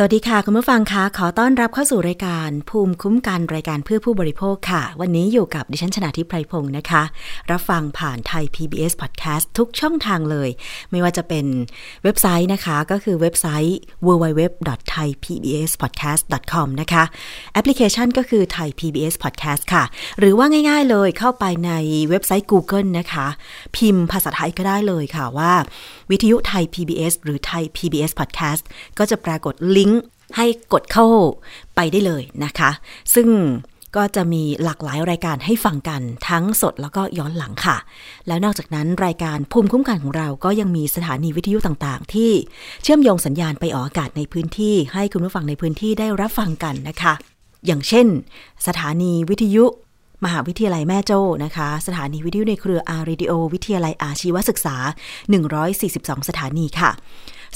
[0.00, 7.02] สวัสดีค่ะ คุณผู้ฟังคะขอต้อนรับเข้าสู่รายการภูมิคุ้มกันรายการเพื่อผู้บริโภคค่ะ วันนี้อยู่กับดิฉันชนะทิพไพรพงศ์นะคะ
[7.50, 10.48] รับฟังผ่านไทย PBS Podcast ทุกช่องทางเลย
[10.90, 11.46] ไม่ว่าจะเป็น
[12.04, 17.04] เว็บไซต์นะคะ ก็คือเว็บไซต์ www.thaipbspodcast.com นะคะ
[17.52, 19.84] แอปพลิเคชันก็คือ Thai PBS Podcast ค่ะ
[20.18, 21.72] หรือว่าง่าย ๆเลยเข้าไปใน
[22.10, 23.26] เว็บไซต์ Google นะคะ
[23.76, 25.52] พิมพ์ภาษาไทยก็ได้เลยค่ะว่า
[26.10, 28.62] วิทยุไทย PBS หรือไทย PBS Podcast
[28.98, 30.02] ก็จะปรากฏลิงก์
[30.36, 31.06] ให้กดเข้า
[31.74, 32.70] ไปได้เลยนะคะ
[33.14, 33.28] ซึ่ง
[33.96, 37.76] ก็จะมีหลากหลายรายการให้ฟังกันทั้งสดแล้วก็ย้อนหลังค่ะ
[38.26, 42.32] แล้วนอกจากนั้นรายการภูมิคุ้มกันของเราก็ยังมีสถานีวิทยุต่างๆ ที่
[42.82, 47.14] เชื่อมโยงสัญญาณไปออกอากาศในพื้นที่ ให้คุณผู้ฟังในพื้นที่ได้รับฟังกันนะคะ
[47.66, 48.06] อย่างเช่น
[48.66, 49.64] สถานีวิทยุ
[50.24, 54.76] มหาวิทยาลัยแม่โจ้นะคะ สถานีวิทยุในเครือ R-Radio วิทยาลัยอาชีวศึกษา
[55.52, 56.90] 142 สถานีค่ะ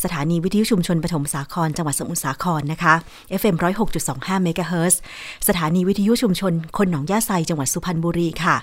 [0.02, 2.94] สถานีวิทยุชุมชนปฐมสาคร จังหวัดสมุทรสาครนะคะ
[3.40, 3.56] FM
[4.00, 5.00] 106.25เมกะเฮิรตซ์
[5.48, 8.56] สถานีวิทยุชุมชน คนหนองย่าไซจังหวัดสุพรรณบุรีค่ะ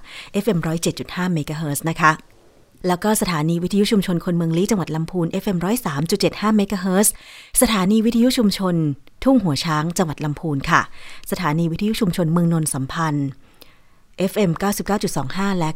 [0.43, 0.57] FM
[0.95, 2.11] 107.5เมกะเฮิรตซ์นะคะ
[2.87, 5.57] แล้วก็สถานีวิทยุชุมชนคนเมืองลี้จังหวัดลำพูน FM
[6.07, 7.13] 103.75เมกะเฮิรตซ์
[7.61, 8.75] สถานีวิทยุชุมชน
[9.23, 10.81] ทุ่งหัวช้างจังหวัดลำพูนค่ะ
[11.31, 13.29] สถานีวิทยุชุมชนเมืองนนสัมพันธ์
[14.31, 14.51] FM
[15.05, 15.69] 99.25 และ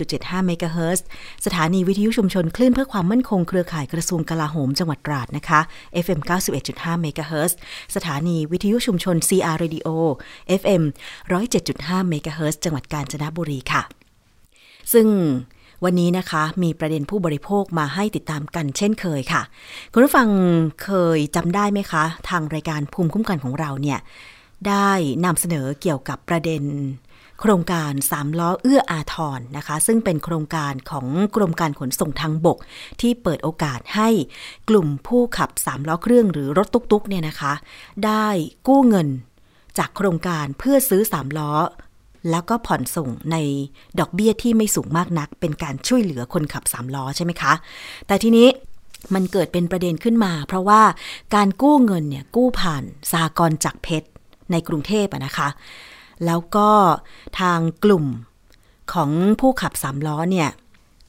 [0.00, 1.06] 90.75 เมกะเฮิรตซ์
[1.46, 5.60] สถานีวิทยุชุมชนคลื่นเพื่อความมั่นคงเครือข่ายกระทรวงกลาโหมจังหวัดตราดนะคะ
[6.04, 6.20] FM
[6.60, 7.56] 91.5 เมกะเฮิรตซ์
[7.94, 9.88] สถานีวิทยุชุมชน CR Radio
[10.60, 10.82] FM
[11.46, 13.82] 107.5 เมกะเฮิรตซ์จังหวัดกาญจนบุรีค่ะ
[14.92, 15.06] ซึ่ง
[15.84, 19.42] วันนี้นะคะมีประเด็นผู้บริโภคมาให้ติดตามกันเช่นเคยค่ะ
[19.92, 20.28] คุณผู้ฟัง
[20.84, 23.98] เคยจำได้ไหมคะ ทางรายการภูมิคุ้มกันของเราเนี่ย
[24.68, 24.90] ได้
[25.24, 26.64] นำเสนอเกี่ยวกับประเด็น
[27.40, 31.06] โครงการสามล้อเอื้ออาทรนะคะ ซึ่งเป็นโครงการของ
[31.36, 32.58] กรมการขนส่งทางบก
[33.00, 34.08] ที่เปิดโอกาสให้
[34.68, 37.52] กลุ่มผู้ขับสามล้อเครื่องหรือรถตุ๊กๆเนี่ยนะคะ
[38.04, 38.26] ได้
[38.68, 39.08] กู้เงิน
[39.78, 41.52] จากโครงการเพื่อซื้อสามล้อ
[42.30, 43.36] แล้วก็ผ่อนส่งใน
[43.98, 47.52] ดอกเบี้ยที่ไม่สูงมากนัก เป็นการช่วยเหลือคนขับสามล้อใช่ไหมคะ
[48.06, 48.48] แต่ทีนี้
[49.14, 50.82] มันเกิดเป็นประเด็นขึ้นมา เพราะว่า
[51.34, 54.08] การกู้เงินเนี่ยกู้ผ่านสหกรจักเพชร
[54.50, 55.48] ในกรุงเทพอะนะคะ
[56.26, 56.70] แล้วก็
[57.40, 58.06] ทางกลุ่ม
[58.92, 59.10] ของ
[59.40, 60.50] ผู้ขับสามล้อเนี่ย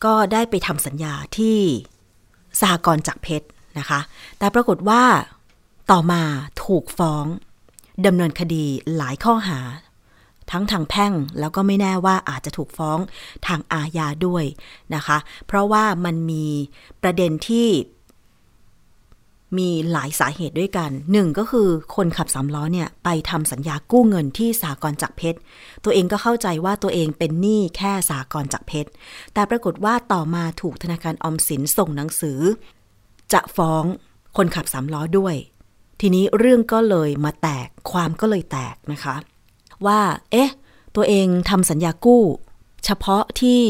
[0.05, 1.57] ก็ได้ไปทำสัญญาที่
[2.59, 3.47] สหกรณ์จักรเพชร
[3.79, 3.99] นะคะ
[4.37, 5.03] แต่ปรากฏว่า
[5.91, 6.21] ต่อมา
[6.63, 7.25] ถูกฟ้อง
[8.05, 8.65] ดำเนินคดี
[8.97, 9.59] หลายข้อหา
[10.51, 12.99] ทั้งทางแพ่งแล้วก็ไม่แน่ว่าอาจจะถูกฟ้อง
[13.47, 14.45] ทางอาญาด้วย
[14.95, 15.17] นะคะ
[15.47, 16.45] เพราะว่ามันมี
[17.03, 17.67] ประเด็นที่
[19.57, 25.39] มีหลายสาเหตุด้วยกันหนึ่งก็คือคนขับสามล้อเนี่ย ไปทำสัญญากู้เงินที่สากรจักรเพชร
[25.83, 28.89] ตัวเองก็เข้าใจว่าตัวเองเป็นหนี้แค่สากรจักรเพชร
[29.33, 32.39] แต่ปรากฏว่าต่อมาถูกธนาคารออมสินส่งหนังสือ
[33.33, 33.83] จะฟ้อง
[34.37, 35.35] คนขับสามล้อด้วย
[36.01, 39.15] ทีนี้เรื่องก็เลยมาแตกความก็เลยแตกนะคะ
[39.85, 39.99] ว่า
[40.31, 40.51] เอ๊ะ
[40.95, 42.23] ตัวเองทำสัญญากู้
[42.85, 43.61] เฉพาะที่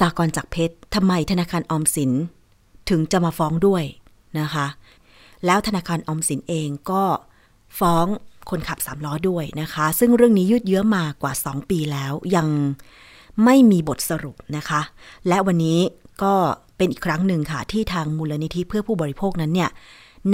[0.00, 2.12] สากรจักรเพชรทำไมธนาคารออมสิน
[2.90, 3.84] ถึงจะมาฟ้องด้วย
[4.40, 4.66] นะคะ
[5.46, 7.02] แล้วธนาคารออมสินเองก็
[7.78, 8.06] ฟ้อง
[8.50, 12.48] คนขับสามล้อด้วยนะคะ ซึ่งเรื่องนี้ยืดเยื้อมากว่า 2 ปีแล้วยัง
[13.44, 14.80] ไม่มีบทสรุปนะคะ
[15.28, 15.78] และวันนี้
[16.22, 16.34] ก็
[16.76, 19.70] เป็นอีกครั้งหนึ่งค่ะ ที่ทางมูลนิธิเพื่อผู้บริโภคนั้นเนี่ย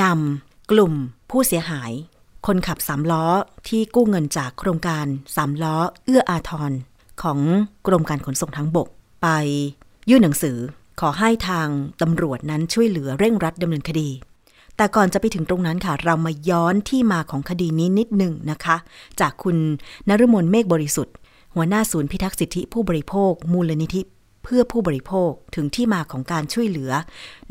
[0.02, 0.92] นำกลุ่ม
[1.30, 1.92] ผู้เสียหาย
[2.46, 3.24] คนขับสามล้อ
[3.68, 6.72] ที่กู้เงินจากโครงการสามล้อ เอื้ออาทร
[7.22, 7.38] ของ
[7.86, 8.88] กรมการขนส่งทางบก
[9.22, 9.28] ไป
[10.10, 10.58] ยื่นหนังสือ
[11.00, 11.68] ขอให้ทาง
[12.02, 14.08] ตำรวจนั้นช่วยเหลือเร่งรัดดำเนินคดี
[14.76, 18.76] แต่ก่อนจะไปถึงตรงนั้นค่ะ เรามาย้อนที่มาของคดีนี้นิดหนึ่งนะคะ
[19.20, 19.56] จากคุณ
[20.08, 21.14] นฤมลเมฆบริสุทธิ์
[21.54, 24.02] หัวหน้าศูนย์พิทักษ์สิทธิผู้บริโภค มูลนิธิ
[24.44, 26.92] เพื่อผู้บริโภคถึงที่มาของการช่วยเหลือ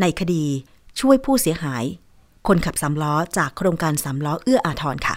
[0.01, 0.44] ในคดี
[1.00, 1.83] ช่วยผู้เสียหาย
[2.47, 5.16] คนขับสามล้อจากโครงการสามล้อเอื้ออาทรค่ะ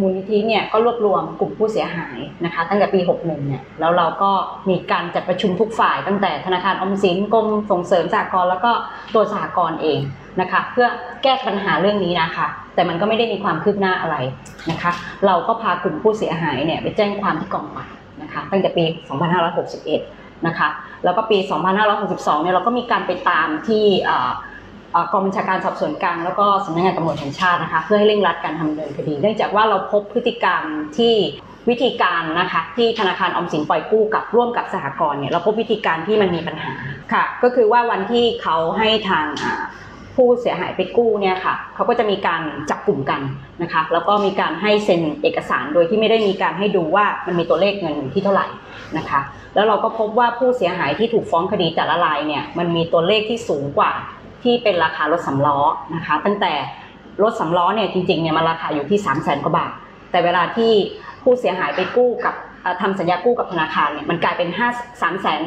[0.00, 4.30] มูลนิธิเนี่ยก็รวบรวมกลุ่มผู้เสียหายนะคะ ตั้งแต่ปี 61 เนี่ยแล้วเราก็
[4.70, 8.72] มีการจัดประชุมทุกฝ่ายตั้งแต่ธนาคารอมสินกรมส่งเสริมสหกรณ์แล้วก็
[9.14, 10.00] ตัวสหกรณ์เอง
[10.40, 10.88] นะคะ เพื่อ
[11.22, 14.16] แก้ปัญหาเรื่องนี้นะคะ แต่มันก็ไม่ได้มีความคืบหน้าอะไร
[14.70, 14.92] นะคะ
[15.26, 17.90] เราก็พากลุ่มผู้เสียหายเนี่ยไปแจ้งความที่กองปราบ
[18.22, 18.84] นะคะ ตั้งแต่ปี
[19.64, 20.68] 2561 นะคะ
[21.04, 21.38] แล้วก็ปี
[21.90, 23.84] 2562 เนี่ยเราก็มีการไปตามที่
[25.12, 30.62] กองบัญชาการสอบสวนกลางแล้วก็สำนักงานตำรวจแห่งชาตินะคะ เพื่อให้เร่งรัดการทำดำเนินคดี เนื่องจากว่าเราพบพฤติกรรม
[30.98, 31.14] ที่
[31.68, 36.72] วิธีการนะคะที่ธนาคารออมสินปล่อยกู้กับร่วมกับสหกรณ์เนี่ยเราพบวิธีการที่มันมีปัญหา
[37.12, 39.26] ค่ะ ก็คือว่าวันที่เขาให้ทาง
[40.16, 43.20] ผู้เสียหายไปกู้เนี่ยค่ะเขาก็จะมีการจับกลุ่มกัน
[43.62, 48.46] นะคะ แล้วก็มีการให้เซ็นเอกสารโดยที่ไม่ได้มีการให้ดูว่ามันมีตัวเลขเงินที่เท่าไหร่
[48.98, 49.20] นะคะ
[49.54, 53.92] แล้วเราก็พบว่าผู้เสียหายที่ถูกฟ้องคดีแต่ละรายเนี่ยมันมีตัวเลขที่สูงกว่า
[54.44, 55.58] ที่เป็นราคารถสำล้อ
[55.94, 56.52] นะคะ ตั้งแต่
[57.22, 59.72] รถสำล้อเนี่ยจริงๆเนี่ยมันราคาอยู่ที่ 3 0 0แสนกว่าบาท
[60.10, 60.72] แต่เวลาที่
[61.22, 62.34] ผู้เสียหายไปกู้กับ
[62.80, 65.40] ทำสัญญากู้กับธนาคารเนี่ยมันกลายเป็น5 3แสน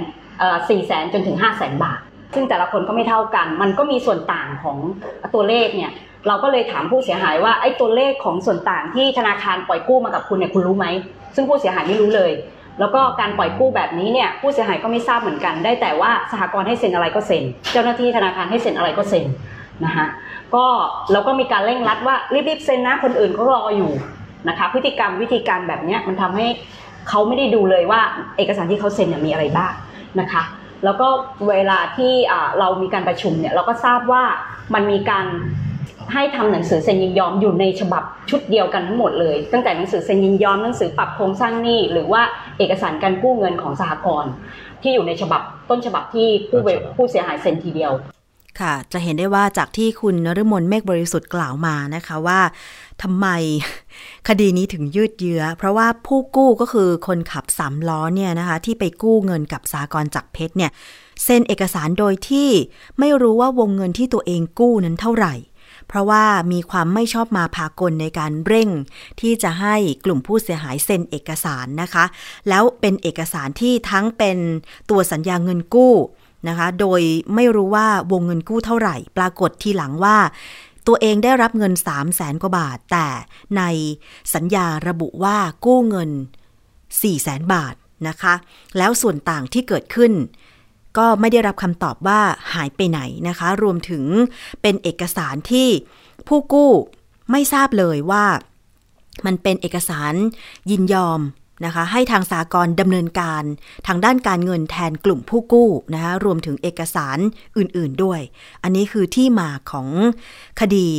[0.69, 1.99] สี่แสนจนถึง5แสนบาท
[2.33, 4.77] ซึ่งแต่ละคนก็ไม่เท่ากัน มันก็มีส่วนต่างของ
[5.33, 5.91] ตัวเลขเนี่ย
[6.27, 10.87] เราก็เลยถามผู้เสียหายว่าไอ้ตัวเลขของส่วนต่างที่ธนาคารปล่อยกู้มากับคุณเนี่ยคุณรู้ไหม
[11.35, 12.31] ซึ่งผู้เสียหายไม่รู้เลย
[12.79, 19.25] แล้วก็การปล่อยกู้แบบนี้เนี่ยผู้เสียหายก็ไม่ทราบเหมือนกัน ได้แต่ว่าสหกรณ์ให้เซ็นอะไรก็เซ็น เจ้าหน้าที่ธนาคารให้เซ็นอะไรก็เซ็น
[19.85, 20.05] นะคะ
[20.55, 20.65] ก็
[21.11, 23.91] เราก็มีการเร่งรัดว่ารีบๆเซ็นนะคนอื่นเขารออยู่
[24.49, 26.47] นะคะพฤติกรรมวิธีการแบบนี้มันทำให้
[27.09, 28.01] เขาไม่ได้ดูเลยว่า
[28.37, 29.73] เอกสารที่เขาเซ็นเนี่ยมีอะไรบ้าง
[30.19, 30.43] นะคะ
[30.83, 31.07] แล้วก็
[31.49, 32.13] เวลาที่
[32.59, 34.23] เรามีการประชุมเนี่ยเราก็ทราบว่า
[34.73, 35.25] มันมีการ
[36.13, 42.21] ให้ทำหนังสือเซ็นยินยอมอยู่ในฉบับชุดเดียวกันทั้งหมดเลย ตั้งแต่หนังสือเซ็นยินยอมหนังสือปรับโครงสร้างหนี้หรือว่า
[42.57, 44.31] เอกสารการกู้เงินของสหกรณ์
[44.81, 46.59] ที่อยู่ในฉบับต้นฉบับที่ผู้
[46.95, 47.93] ผู้เสียหายเซ็นทีเดียว
[48.59, 52.39] ค่ะ จะเห็นได้ว่าจากที่คุณนฤมลเมฆบริสุทธิ์กล่าวมานะคะว่า
[53.03, 53.27] ทำไม
[54.27, 60.71] คดีนี้ถึงยืดเยื้อ เพราะว่าผู้กู้ก็คือคนขับสามล้อเนี่ยนะคะที่ไปกู้เงินกับสากรจักเพชรเนี่ย
[61.23, 62.49] เซ็นเอกสารโดยที่
[62.99, 65.33] ไม่รู้ว่าวงเงินที่ตัวเองกู้นั้นเท่าไหร่
[65.87, 68.69] เพราะว่ามีความไม่ชอบมาพากลในการเร่ง
[69.21, 69.75] ที่จะให้
[70.05, 72.05] กลุ่มผู้เสียหายเซ็นเอกสารนะคะ
[72.49, 74.37] แล้วเป็นเอกสารที่ทั้งเป็น
[74.89, 75.95] ตัวสัญญาเงินกู้
[76.47, 77.01] นะคะ โดย
[77.35, 80.17] ไม่รู้ว่าวงเงินกู้เท่าไหร่ ปรากฏทีหลังว่า
[80.87, 83.07] ตัวเองได้รับเงิน 3 0 0แสนกว่าบาท แต่
[83.57, 83.63] ใน
[84.33, 86.09] สัญญาระบุว่ากู้เงิน
[86.71, 87.75] 4 0 0แสนบาท
[88.07, 88.33] นะคะ
[88.77, 90.11] แล้วส่วนต่างที่เกิดขึ้น
[90.97, 92.19] ก็ไม่ได้รับคำตอบว่า
[92.53, 94.03] หายไปไหนนะคะ รวมถึง
[94.61, 95.69] เป็นเอกสารที่
[96.27, 96.71] ผู้กู้
[97.31, 98.25] ไม่ทราบเลยว่า
[99.25, 100.13] มันเป็นเอกสาร
[100.71, 101.21] ยินยอม
[101.65, 103.43] นะคะให้ทางสากลดำเนินการ
[103.87, 107.17] ทางด้านการเงินแทนกลุ่มผู้กู้นะคะรวมถึงเอกสาร
[107.57, 108.19] อื่นๆด้วย
[108.63, 109.87] อันนี้คือที่มาของ
[110.59, 110.89] คดี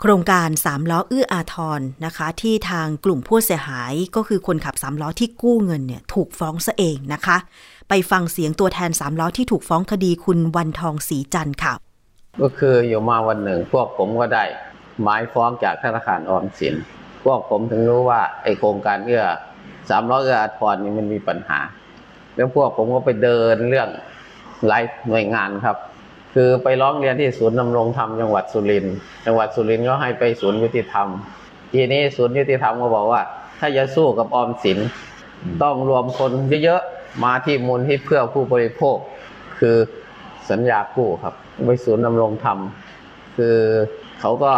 [0.00, 7.36] โครงการสามล้อเอื้ออาทรนะคะ ที่ทางกลุ่มผู้เสียหายก็คือคนขับสามล้อที่กู้เงินเนี่ยถูกฟ้องซะเองนะคะ
[7.88, 11.74] ไปฟังเสียงตัวแทนสามล้อที่ถูกฟ้องคดีคุณวันทองศรีจันทร์ค่ะ
[12.40, 14.44] ก็คืออยู่มาวันหนึ่งพวกผมก็ได้
[15.02, 16.74] หมายฟ้องจากธนาคารออมสิน
[17.24, 19.24] พวกผมถึงรู้ว่าไอโครงการเอื้อ
[19.90, 21.60] สามร้อยอาทรนี่มันมีปัญหา
[22.34, 23.88] เรื่องพวกผมก็ไปเดินเรื่อง
[24.66, 25.76] หลายหน่วยงานครับ
[26.34, 28.94] คือไปร้องเรียนที่ศูนย์ดำรงธรรมจังหวัดสุรินทร์
[29.26, 31.06] จังหวัดสุรินทร์ก็ให้ไปศูนย์ยุติธรรม
[31.72, 33.22] ทีนี้ศูนย์ยุติธรรมก็บอกว่า
[33.58, 34.78] ถ้าจะสู้กับออมสิน
[35.62, 36.32] ต้องรวมคน
[36.64, 38.96] เยอะๆ มาที่มูลที่เพื่อผู้บริโภค
[39.58, 39.76] คือ
[40.50, 41.34] สัญญากู้ครับ
[41.66, 42.58] ไปศูนย์ดำรงธรรม
[43.36, 43.56] คือ
[44.20, 44.52] เขาก็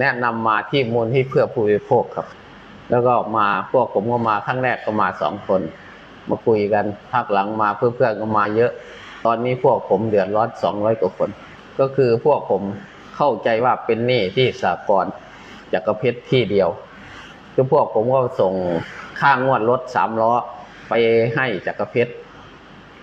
[0.00, 2.26] แนะนำมาที่มูลที่เพื่อผู้บริโภคครับ
[2.90, 5.60] แล้วก็มาพวกผมก็มาครั้งแรกก็มาสองคน
[6.28, 8.72] มาคุยกันภาคหลังมาเพื่อนๆก็มาเยอะ
[9.24, 11.30] ตอนนี้พวกผมเดือดร้อนสองร้อยกว่าคน
[11.80, 12.62] ก็คือพวกผม
[13.16, 15.06] เข้าใจว่าเป็นหนี้ที่สากล
[15.72, 16.68] จักรเพชรที่เดียว
[17.54, 18.54] คือพวกผมก็ส่ง
[19.20, 20.32] ค่างวดรถสามล้อ
[20.88, 20.92] ไป
[21.34, 22.12] ให้จักรเพชร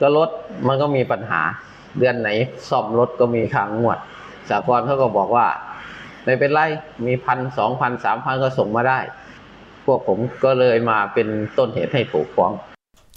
[0.01, 0.29] ก็รถ
[0.67, 1.41] มันก็มีปัญหา
[1.97, 2.29] เดือนไหน
[2.69, 3.97] ซ่อมรถก็มีค่างวด
[4.49, 5.47] สากลเขาก็บอกว่า
[6.25, 6.59] ไม่เป็นไร
[7.05, 8.99] มีพันสองพันสามพันก็ส่งมาได้
[9.85, 12.51] พวกผมก็เลยมาเป็นต้นเหตุให้ถูกฟ้อง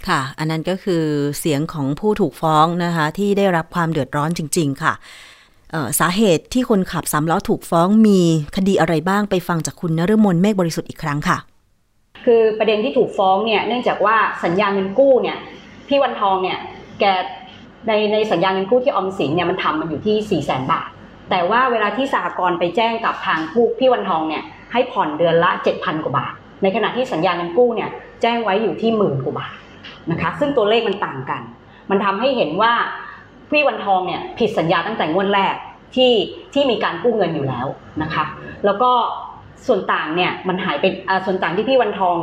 [0.09, 1.04] ค่ะ อันนั้นก็คือ
[1.40, 4.95] เสียงของผู้ถูกฟ้องนะคะ ที่ได้รับความเดือดร้อนจริง ๆ ค่ะ
[6.00, 8.21] สาเหตุที่คนขับสามล้อถูกฟ้องมี
[8.57, 11.38] คดีอะไรบ้างไปฟังจากคุณนฤมลเมฆบริสุทธิ์อีกครั้งค่ะ
[12.25, 15.37] คือประเด็นที่ถูกฟ้องเนี่ยเนื่องจากว่าสัญญาเงินกู้เนี่ย
[15.88, 16.59] พี่วันทองเนี่ย
[17.00, 17.05] แก
[17.88, 20.88] ในในสัญญาเงินกู้ที่ออมสินเนี่ยมันทำมันอยู่ที่4ี่แสนบาท
[21.31, 27.91] แต่ว่าเวลาที่สหกรณ์ไปแจ้งกับทางผู้พี่วันทองเนี่ยให้ผ่อนเดือนละ 7,000 กว่าบาท ในขณะที่สัญญาเงินกู้เนี่ย
[28.23, 29.55] แจ้งไว้อยู่ที่หมื่นกว่าบาท
[30.11, 31.43] นะคะซึ่งตัวเลขมันต่างกัน
[31.91, 32.73] มันทำให้เห็นว่า
[33.50, 35.55] พี่วันทองเนี่ยผิดสัญญาตั้งแต่งวดแรก
[35.97, 36.12] ที่
[36.55, 37.67] ที่มีการกู้เงินอยู่แล้ว
[38.02, 38.25] นะคะ
[38.64, 38.91] แล้วก็
[39.66, 40.85] ส่วนต่างเนี่ยมันหายไป
[41.26, 42.16] ส่วนต่างที่พี่วันทอง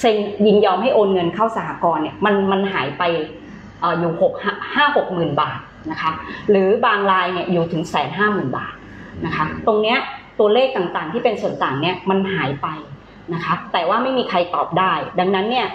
[0.00, 3.02] เซ็นยินยอมให้โอนเงินเข้าสหกรณ์เนี่ยมันมันหายไป
[3.98, 4.32] อยู่หก
[4.74, 5.58] ห้าหกหมื่นบาท
[5.90, 6.10] นะคะ
[6.50, 8.74] หรือบางรายเนี่ยอยู่ถึงแสนห้าหมื่นบาท
[9.26, 9.98] นะคะตรงเนี้ย
[10.38, 12.68] ตัวเลขต่างๆ ที่เป็นส่วนต่างเนี่ยมันหายไป
[13.34, 15.66] นะคะแต่ว่าไม่มีใครตอบได้ ดังนั้นเนี่ย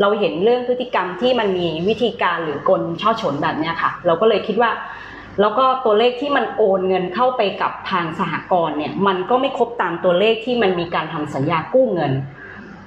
[0.00, 4.70] เราเห็นเรื่องพฤติกรรมที่มันมีวิธีการหรือกลช่อฉนแบบนี้ค่ะ เราก็เลยคิดว่า
[5.40, 12.12] แล้วก็ตัวเลขที่มันโอนเงินเข้าไปกับทางสหกรณ์เนี่ยมันก็ไม่ครบตามตัวเลขที่มันมีการทำสัญญากู้เงิน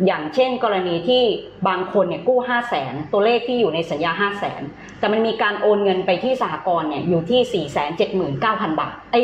[0.05, 1.23] อย่างเช่น กรณีที่
[1.67, 4.61] บางคนเนี่ยกู้5 0 0แสนตัวเลขที่อยู่ในสัญญา5 0 0แสน
[4.99, 7.65] แต่มันมีการโอนเงินไปที่สหกรณ์เนี่ยอยู่ที่
[8.15, 9.21] 479,000บาทไอ้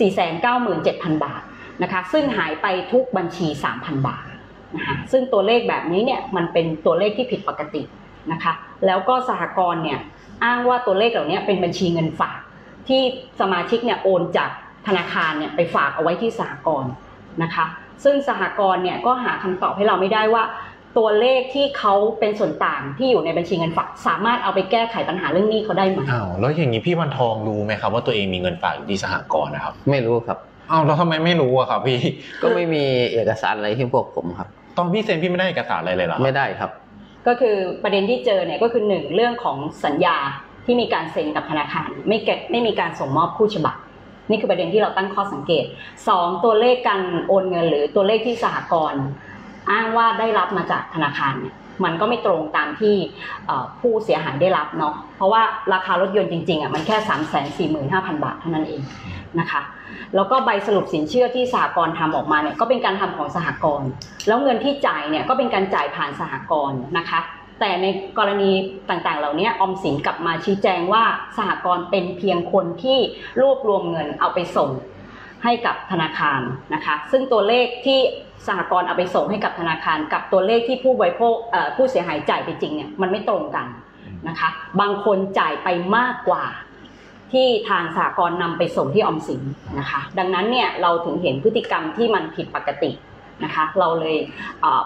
[0.00, 0.10] 4
[0.52, 1.42] 497,000บาท
[1.82, 4.24] นะคะซึ่งหายไปทุกบัญชี 3,000 บาท
[4.76, 7.82] นะคะซึ่งตัวเลขแบบนี้เนี่ยมันเป็นตัวเลขที่ผิดปกติ
[8.32, 8.52] นะคะ
[8.86, 10.00] แล้วก็สหกรณ์เนี่ย
[10.44, 12.40] อ้างว่าตัวเลขเหล่านี้เป็นบัญชีเงินฝาก
[12.88, 13.02] ที่
[13.40, 14.50] สมาชิกเนี่ยโอนจาก
[14.86, 16.92] ธนาคารเนี่ยไปฝากเอาไว้ที่สหกรณ์
[17.42, 17.66] นะคะ
[18.04, 20.44] ซึ่งสหกรณ์เนี่ยก็หาคำตอบให้เราไม่ได้ว่า
[20.98, 30.38] ตัวเลขที่เขาเป็นส่วนต่างที่อยู่ในบัญชีเงินฝาก สามารถเอาไปแก้ไขปัญหาเรื่องนี้เขาได้ไหมอ้าวแล้วอย่างนี้พี่วันทองรู้ไหมครับว่าตัวเองมีเงินฝากอยู่ที่สหกรณ์นะครับ ไม่รู้ครับ
[30.70, 32.00] อ้าวแล้วทำไมไม่รู้อะครับพี่
[32.42, 36.70] ก็ไม่มีเอกสารอะไรที่พวกผมครับ ตอนพี่เซ็นพี่ไม่ได้เอกสารอะไรเลยหรอไม่ได้ครับ
[37.26, 40.16] ก็คือประเด็นที่เจอเนี่ยก็คือหนึ่งเรื่องของสัญญา
[40.64, 43.76] ที่มีการเซ็นกับธนาคารไม่เก็บไม่มีการส่งมอบคู่ฉบับ
[44.30, 45.64] นี่คือประเด็นที่เราตั้งข้อสังเกต
[46.04, 49.04] 2 ตัวเลขการโอนเงิน หรือตัวเลขที่สหกรณ์
[49.70, 51.54] อ้างว่าได้รับมาจากธนาคารเนี่ย
[51.84, 52.94] มันก็ไม่ตรงตามที่
[53.80, 55.42] ผู้เสียหายได้รับเนาะ เพราะว่า
[55.72, 58.82] ราคารถยนต์จริงๆอะมันแค่ 3 4 5 0 0 0 บาทเท่านั้นเอง
[59.40, 59.60] นะคะ
[60.14, 63.90] แล้วก็ใบสรุปสินเชื่อที่สหกรณ์ทำออกมาเนี่ยก็เป็นการทำของสหกรณ์
[64.26, 67.20] แล้วเงินที่จ่ายเนี่ยก็เป็นการจ่ายผ่านสหกรณ์นะคะ
[67.60, 67.86] แต่ใน
[68.18, 68.50] กรณี
[68.90, 71.04] ต่างๆ เหล่านี้ออมสินกลับมาชี้แจงว่า
[71.36, 72.98] สหกรณ์เป็นเพียงคนที่
[73.40, 74.70] รวบรวมเงินเอาไปส่ง
[75.44, 76.40] ให้กับธนาคาร
[76.74, 78.00] นะคะ ซึ่งตัวเลขที่
[78.46, 81.34] สหกรณ์เอาไปส่งให้กับธนาคาร กับตัวเลขที่ผู้บริโภค
[81.76, 83.66] ผู้เสียหายจ่ายไปจริงเนี่ยมันไม่ตรงกัน
[84.28, 84.48] นะคะ
[84.80, 86.44] บางคนจ่ายไปมากกว่า
[87.32, 89.42] ที่ทางสหกรณ์นำไปส่งที่ออมสิน
[89.78, 92.90] นะคะ ดังนั้นเนี่ยเราถึงเห็นพฤติกรรมที่มันผิดปกติ
[93.44, 94.16] นะคะ เราเลย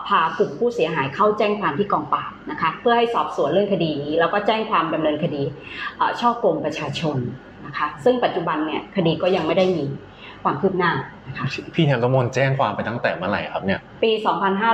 [0.08, 5.42] พากลุ่มผู้เสียหายเข้าแจ้งความที่กองปราบนะคะ เพื่อให้สอบสวนเรื่องคดีนี้ แล้วก็แจ้งความดำเนินคดี
[6.20, 7.16] ช่อโกงประชาชน
[7.66, 9.84] นะคะ ซึ่งปัจจุบันเนี่ยคดีก็ยังไม่ได้มี
[10.44, 10.92] ความคืบหน้า
[11.28, 14.10] นะคะพี่แทนกมลแจ้งความไปตั้งแต่เมื่อไหร่ครับเนี่ย ปี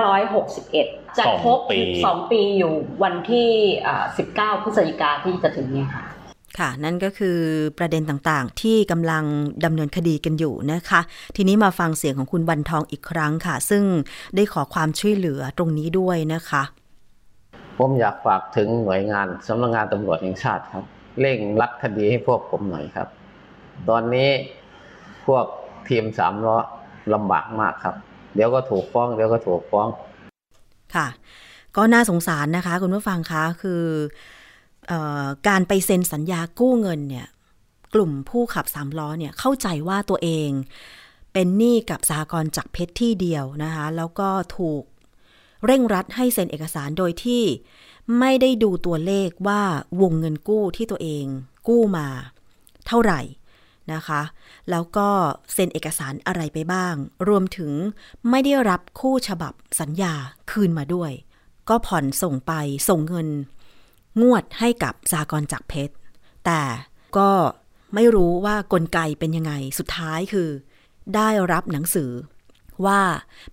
[0.03, 1.59] 2561 จะครบ
[1.95, 3.49] 2 ปีอยู่วันที่
[4.07, 6.05] 19 พฤศจิกาที่จะถึงเนี่ยค่ะ
[6.59, 7.39] ค่ะ นั่นก็คือ
[7.79, 9.25] ประเด็นต่างๆ ที่กำลัง
[9.65, 11.01] ดำเนินคดีกันอยู่นะคะ
[11.37, 13.83] ทีนี้มาฟังเสียงของคุณวันทองอีกครั้งค่ะ ซึ่ง
[14.37, 16.63] ได้ขอความช่วยเหลือตรงนี้ด้วยนะคะ
[17.79, 20.85] ผมอยากฝากถึงหน่วยงานสำนักงงานตำรวจแห่งชาติครับ
[21.21, 23.09] เร่งรัดคดีให้พวกผมหน่อยครับ
[23.89, 24.29] ตอนนี้
[25.27, 25.45] พวก
[25.89, 26.57] ทีมสามล้อ
[27.15, 27.95] ลำบากมากครับ
[28.35, 29.89] เดี๋ยวก็ถูกฟ้อง เดี๋ยวก็ถูกฟ้อง
[30.95, 31.07] ค่ะ
[31.77, 33.83] ก็น่าสงสารนะคะ คุณผู้ฟังคะคือ
[35.49, 37.27] การไปเซ็นสัญญากู้เงินเนี่ย
[37.95, 40.51] กลุ่มผู้ขับสามล้อเนี่ยเข้าใจว่าตัวเอง
[41.33, 44.83] เป็นหนี้กับสหกรจักเพชรที่เดียวนะคะ แล้วก็ถูก
[45.65, 47.43] เร่งรัดให้เซ็นเอกสารโดยที่
[48.19, 49.63] ไม่ได้ดูตัวเลขว่า
[50.01, 51.27] วงเงินกู้ที่ตัวเอง
[51.69, 52.07] กู้มา
[52.87, 53.21] เท่าไหร่
[53.93, 54.23] นะคะ
[54.71, 55.09] แล้วก็
[55.53, 56.95] เซ็นเอกสารอะไรไปบ้าง
[57.29, 57.73] รวมถึง
[58.31, 60.15] ไม่ได้รับคู่ฉบับสัญญา
[60.51, 61.11] คืนมาด้วย
[61.69, 62.53] ก็ผ่อนส่งไป
[62.89, 63.29] ส่งเงิน
[64.23, 65.95] งวดให้กับสากรจักเพชร
[66.47, 66.63] แต่
[67.17, 67.31] ก็
[67.95, 70.49] ไม่รู้ว่ากลไกเป็นยังไง สุดท้ายคือ
[71.15, 72.11] ได้รับหนังสือ
[72.87, 73.01] ว่า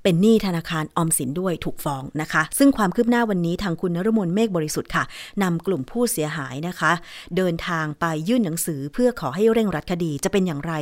[0.04, 5.04] เป็นหนี้ธนาคารออมสินด้วยถูกฟ้องนะคะ ซึ่งความคืบหน้าวันนี้ทางคุณนรมนเมฆบริสุทธิ์ค่ะ
[5.44, 6.92] นำกลุ่มผู้เสียหายนะคะ
[7.38, 10.74] เดินทางไปยื่นหนังสือเพื่อขอให้เร่งรัดคดีจะเป็นอย่างไร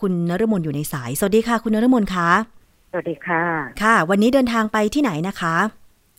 [0.00, 2.30] คุณนรมนอยู่ในสาย สวัสดีค่ะ คุณนรมนคะ
[2.90, 3.42] สวัสดีค่ะ
[3.82, 5.54] ค่ะ วันนี้เดินทางไปที่ไหนนะคะ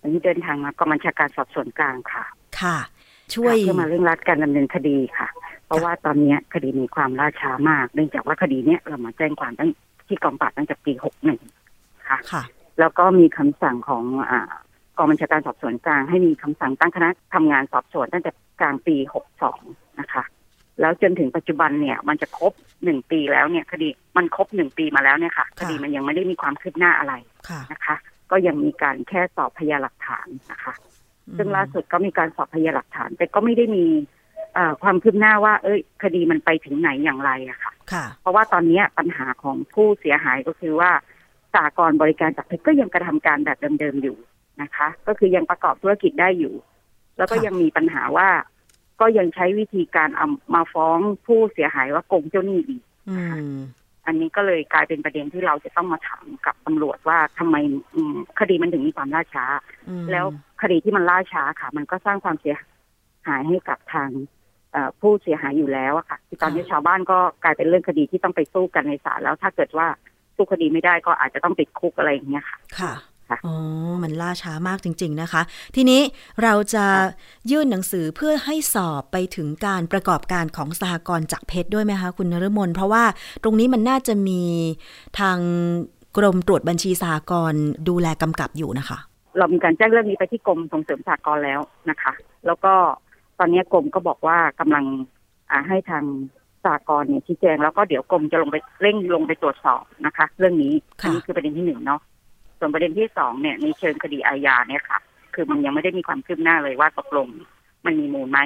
[0.03, 2.23] วันนี้เดินทางมากองบัญชาการสอบสวนกลางค่ะ
[2.61, 2.77] ค่ะ
[3.35, 5.27] ช่วยเพื่อมาเร่งรัดการดำเนินคดีค่ะ
[5.65, 9.69] เพราะว่าตอนนี้คดีมีความล่าช้ามากเนื่องจากว่าคดีเนี้ยเรามาแจ้งความตั้ง
[10.07, 11.39] ที่กองปราบตั้งแต่ปีหกหนึ่ง
[12.09, 12.43] ค่ะ
[12.79, 14.51] แล้วก็มีคำสั่งของอ่า
[14.97, 19.61] กองบัญชาการสอบสวนกลางให้มีคำสั่งตั้งคณะทำงานสอบสวนตั้งแต่กลางปีหกสอง
[19.99, 20.23] นะคะ
[20.81, 27.13] แล้วจนถึงปัจจุบันเนี่ย มันจะครบหนึ่งปีแล้วเนี่ย คดีมันครบหนึ่งปีมาแล้วเนี่ยค่ะ คดีมันยังไม่ได้มีความคืบหน้าอะไร
[27.71, 27.95] นะคะ
[28.31, 30.73] ก็ยังมีการแค่สอบพยานหลักฐานนะคะ
[31.37, 33.85] ซึ่งล่าสุดก็มีการสอบพยานหลักฐาน แต่ก็ไม่ได้มี
[34.81, 37.73] ความคืบหน้าว่า เอ้ย คดีมันไปถึงไหนอย่างไรอะค่ะ
[38.21, 40.91] เพราะว่าตอนนี้ปัญหาของผู้เสียหายก็คือว่า
[41.53, 44.17] สากรบริการจากเพชรก็ยังกระทำการแบบเดิมๆอยู่
[44.61, 46.53] นะคะ ก็คือยังประกอบธุรกิจได้อยู่
[47.17, 48.29] แล้วก็ยังมีปัญหาว่า
[49.01, 52.83] ก็ยังใช้วิธีการเอามาฟ้องผู้เสียหายว่าโกงเจ้าหนี้อีก
[54.05, 57.55] อันนี้ก็เลยกลายเป็นประเด็นที่เราจะต้องมาถามกับตำรวจว่าทำไม
[58.39, 59.45] คดีมันถึงมีความล่าช้า
[60.11, 60.25] แล้ว
[60.61, 62.55] คดีที่มันล่าช้าค่ะ มันก็สร้างความเสีย
[63.27, 64.09] หายให้กับทาง
[64.99, 69.87] ผู้เสียหายอยู่แล้วอะค่ะที่ตอนนี้ชาวบ้านก็กลายเป็นเรื่องคดีที่ต้องไปสู้กันในศาลแล้วถ้าเกิดว่า
[70.35, 72.93] สู้คดีไม่ได้ก็อาจจะต้องติดคุกอะไรอย่างเงี้ยค่ะ ค่ะ
[73.45, 73.53] อ๋อ
[74.03, 75.41] มันล่าช้ามากจริง ๆนะคะ
[75.75, 76.01] ทีนี้
[76.43, 76.85] เราจะ
[77.51, 83.03] ยื่นหนังสือเพื่อให้สอบไปถึงการประกอบการของสหกรณ์จากเพชรด้วยไหมคะ คุณนรมน เพราะว่า
[83.43, 84.41] ตรงนี้มันน่าจะมี
[85.19, 85.37] ทาง
[86.17, 88.97] กรมตรวจบัญชีสหกรณ์ดูแลกำกับอยู่นะคะ
[89.37, 91.59] เรามีการแจ้งเรื่องนี้ไปที่กรมส่งเสริมสหกรณ์แล้ว
[91.89, 92.13] นะคะ
[92.45, 92.73] แล้วก็
[93.39, 94.85] ตอนนี้กรมก็บอกว่ากำลัง
[95.51, 96.03] อ่าให้ทาง
[96.63, 102.01] สหกรณ์เนี่ยชี้แจงแล้วก็เดี๋ยวกรมจะลงไปเร่งลงไปตรวจสอบนะคะ เรื่องนี้อัค่ะนนี้คือประเด็นที่หนึ่งเนาะ
[102.61, 104.99] ส่วนประเด็นที่สองเนี่ยในเชิงคดีอาญาเนี่ยค่ะ
[105.33, 107.27] คือมันยังไม่ได้มีความคืบหน้าเลยว่าตกลง
[107.85, 108.39] มันมีมูลไหม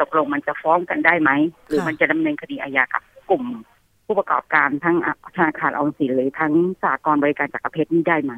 [0.00, 1.30] ตกลงมันจะฟ้องกันได้ไหม
[1.66, 3.44] หรือมันจะดำเนินคดีอาญากับกลุ่ม
[4.06, 8.32] ผู้ประกอบการทั้งอะธนาคารออมสินหรือทั้งสหกรณ์บริการจักรเพชรนี่ได้ไหม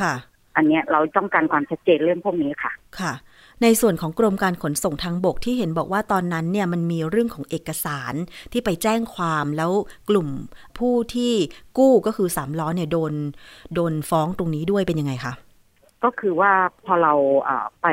[0.00, 0.14] ค่ะ
[0.56, 3.12] อันเนี้ยเราต้องการความชัดเจนเรื่องพวกนี้ค่ะ ค่ะ
[3.62, 8.14] ในส่วนของกรมการขนส่งทางบกที่เห็นบอกว่าตอนนั้นเนี่ยมันมีเรื่องของเอกสาร
[8.52, 9.72] ที่ไปแจ้งความแล้ว
[10.08, 10.28] กลุ่ม
[10.78, 11.32] ผู้ที่
[11.78, 13.12] กู้ก็คือสามล้อเนี่ยโดน
[13.74, 15.32] โดนฟ้องตรงนี้ด้วยเป็นยังไงคะ
[16.04, 16.52] ก็คือว่า
[16.84, 17.14] พอเรา
[17.82, 17.86] ไป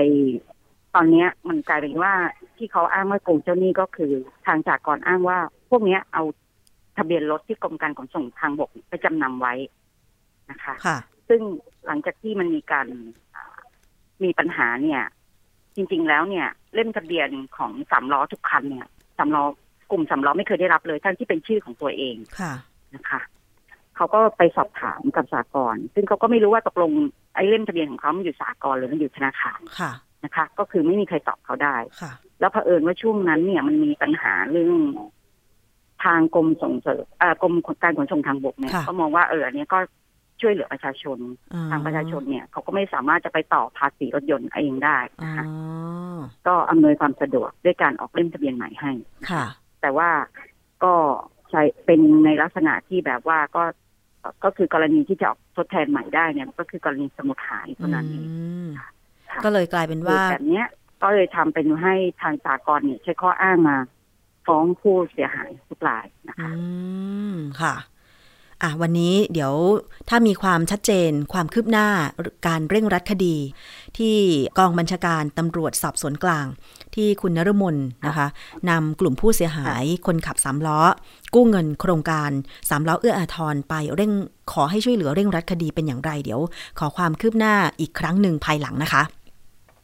[0.96, 2.14] ตอนนี้มันกลายเป็นว่า
[2.58, 4.12] ที่เขาอ้างว่าโกงเจ้าหนี้ก็คือ
[4.46, 5.38] ทางจากกรอ้างว่า
[5.70, 6.24] พวกนี้เอา
[6.98, 9.54] ทะเบียนรถที่กรมการขนส่งทางบกไปจำนำไว้
[10.52, 10.98] นะคะ ค่ะ
[11.30, 11.42] ซึ่ง
[11.86, 12.88] หลังจากที่มันมีการ
[14.24, 15.02] มีปัญหาเนี่ย
[15.76, 18.88] จริง ๆ แล้วเนี่ยเล่มทะเบียนของสามล้อทุกคันเนี่ย
[19.18, 19.44] สามล้อ
[19.92, 22.54] กลุ่มสามล้อไม่เคยได้รับเลยทั้งที่เป็นชื่อของตัวเองค่ะ
[22.96, 23.22] นะคะ
[23.96, 26.92] เขาก็ไปสอบถามกับสากลซึ่งเขาก็ไม่รู้ว่าตกลง
[27.36, 29.92] ไอ้เล่มทะเบียนของเขามันอยู่สากลหรือมันอยู่ธนาคารค่ะ
[30.24, 34.76] นะคะ ก็คือไม่มีใครตอบเขาได้ค่ะ แล้วเผอิญว่าช่วงนั้นเนี่ยมันมีปัญหาเรื่อง
[36.04, 37.54] ทางกรมส่งเสริมอ่ากรม
[37.84, 39.80] การขนส่งทางบกเนี่ยค่ะก็มองว่าเอออันเนี้ยก็
[40.42, 41.18] ช่วยเหลือประชาชน
[41.54, 45.46] อ๋อทางประชาชนเนี่ยเขาก็ไม่สามารถจะไปต่อภาษีรถยนต์เองได้อ๋อนะคะ
[46.48, 48.92] ก็อำนวยความสะดวกด้วยการออกเล่มทะเบียนใหม่ให้
[49.32, 49.46] ค่ะ
[49.82, 50.10] แต่ว่า
[50.84, 50.94] ก็
[51.50, 53.64] ใช้เป็นในลักษณะที่แบบว่าก็
[54.44, 60.68] ก็คือกรณีที่จะออกทดแทนใหม่ได้เนี่ย ก็คือกรณีสมุดหายเท่านั้นเองอืมค่ะก็เลยกลายเป็นว่าแบบเนี้ย
[61.04, 63.78] ก็เลยทำเป็นให้ทางสากลเนี่ยใช้ข้ออ้างมา
[64.48, 66.52] ฟ้องผู้เสียหายทุกรายนะอืคะ
[67.34, 67.76] มค่ะ
[68.64, 69.54] อะวันนี้เดี๋ยว
[70.10, 71.88] ถ้ามีความชัดเจนความคืบหน้า
[72.48, 73.36] การเร่งรัดคดี
[73.98, 74.16] ที่
[74.58, 76.46] กองบัญชาการตำรวจสอบสวนกลาง
[76.96, 77.76] ที่คุณนรมน
[78.08, 78.28] นะคะ
[78.70, 80.80] นำกลุ่มผู้เสียหายคนขับสามล้อ
[81.36, 82.32] กู้เงินโครงการ
[82.70, 84.12] สามล้อเอื้ออาทรไปเร่ง
[84.52, 86.42] ขอให้ช่วยเหลือเร่งรัดคดีเป็นอย่างไร เดี๋ยว
[86.80, 89.04] ขอความคืบหน้าอีกครั้งหนึ่งภายหลังนะคะ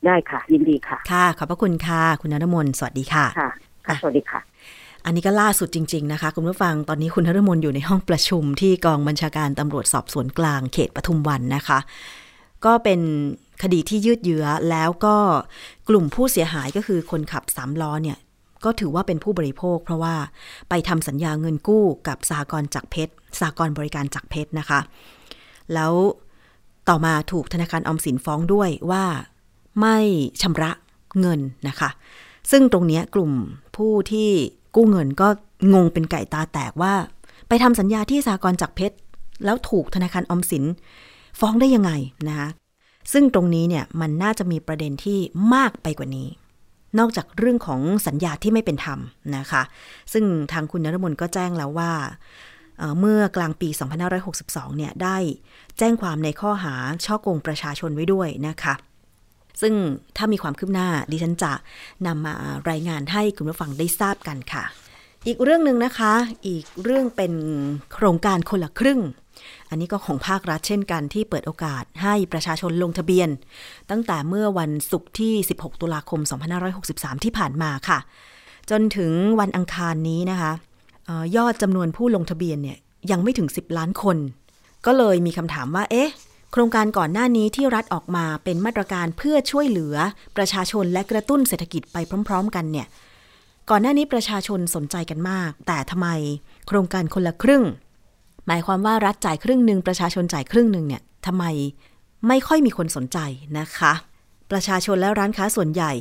[0.05, 3.49] ได้ค่ะ ยินดีค่ะ ค่ะ ขอบพระคุณค่ะ คุณนรมนสวัสดีค่ะค่ะ
[3.87, 4.39] ค่ะสวัสดีค่ะ
[5.05, 11.79] อันนี้ก็ล่าสุดจริง ๆ นะคะ คุณผู้ฟังตอนนี้คุณนรมนอยู่ในห้องประชุมที่กองบัญชาการตำรวจสอบสวนกลางเขตปทุมวันนะคะ
[12.65, 12.99] ก็เป็น
[13.63, 15.15] คดีที่ยืดเยื้อแล้วก็
[15.89, 18.17] กลุ่มผู้เสียหายก็คือคนขับสามล้อเนี่ย
[18.65, 20.15] ก็ถือว่าเป็นผู้บริโภค เพราะว่า
[20.69, 24.79] ไปทำสัญญาเงินกู้กับสหกรจักเพชรสหกรบริการจักเพชรนะคะ
[25.73, 25.93] แล้ว
[26.89, 29.05] ต่อมาถูกธนาคารออมสินฟ้องด้วยว่า
[29.79, 29.97] ไม่
[30.41, 30.71] ชำระ
[31.19, 31.89] เงินนะคะ
[32.51, 33.31] ซึ่งตรงนี้กลุ่ม
[33.75, 34.31] ผู้ที่
[34.75, 35.27] กู้เงินก็
[35.73, 36.93] งงเป็นไก่ตาแตกว่า
[37.47, 38.95] ไปทำสัญญาที่สากลจักเพชร
[39.45, 40.63] แล้วถูกธนาคารอมสิน
[41.39, 41.91] ฟ้องได้ยังไง
[42.27, 42.49] นะคะ
[43.13, 45.19] ซึ่งตรงนี้เนี่ยมันน่าจะมีประเด็นที่
[45.53, 46.27] มากไปกว่านี้
[46.99, 48.99] นอกจากเรื่องของสัญญาที่ไม่เป็นธรรม
[49.37, 49.61] นะคะ
[50.13, 51.91] ซึ่งทางคุณนรมนก็แจ้งแล้วว่า
[52.79, 53.69] เอ่อเมื่อกลางปี
[54.23, 55.17] 2562 เนี่ยได้
[55.77, 56.73] แจ้งความในข้อหา
[57.05, 58.73] ช่อโกงประชาชนไว้ด้วยนะคะ
[59.61, 59.73] ซึ่ง
[60.17, 61.51] ถ้ามีความคืบหน้าดิฉันจะ
[62.07, 62.35] นำมา
[62.69, 64.63] รายงานให้คุณผู้ฟังได้ทราบกันค่ะ
[65.27, 66.13] อีกเรื่องหนึ่งนะคะ
[66.47, 67.33] อีกเรื่องเป็น
[67.93, 69.01] โครงการคนละครึ่ง
[69.69, 73.29] อันนี้ก็ของภาครัฐเช่นกันที่เปิดโอกาสให้ประชาชนลงทะเบียน
[73.89, 76.21] ตั้งแต่เมื่อวันศุกร์ที่ 16 ตุลาคม
[76.77, 77.99] 2563 ที่ผ่านมาค่ะ
[78.69, 80.51] จนถึงวันอังคารนี้นะคะ
[81.09, 82.77] ออยอดจำนวนผู้ลงทะเบียนเนี่ย
[83.11, 84.17] ยังไม่ถึง 10 ล้านคน
[84.85, 86.09] ก็เลยมีคำถามว่า เอ๊ะ
[86.51, 89.95] โครงการก่อนหน้านี้ที่รัฐออกมาเป็นมาตรการเพื่อช่วยเหลือ
[90.37, 92.87] ประชาชนและกระตุ้นเศรษฐกิจไปพร้อม ๆ กันเนี่ย
[93.69, 96.09] ก่อนหน้านี้ประชาชนสนใจกันมาก แต่ทำไม
[96.67, 97.63] โครงการคนละครึ่ง
[98.47, 101.45] หมายความว่ารัฐจ่ายครึ่งหนึ่งประชาชนจ่ายครึ่งหนึ่งเนี่ยทำไม
[102.27, 103.17] ไม่ค่อยมีคนสนใจ
[103.59, 103.93] นะคะ
[104.51, 105.93] ประชาชนและร้านค้าส่วนใหญ่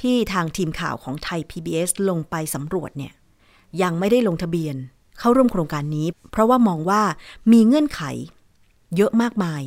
[0.00, 3.12] ที่ทางทีมข่าวของไทย PBS ลงไปสำรวจเนี่ย
[3.82, 4.76] ยังไม่ได้ลงทะเบียน
[5.18, 7.02] เข้าร่วมโครงการนี้ เพราะว่ามองว่า
[7.52, 8.02] มีเงื่อนไข
[8.96, 9.62] เยอะมากมาย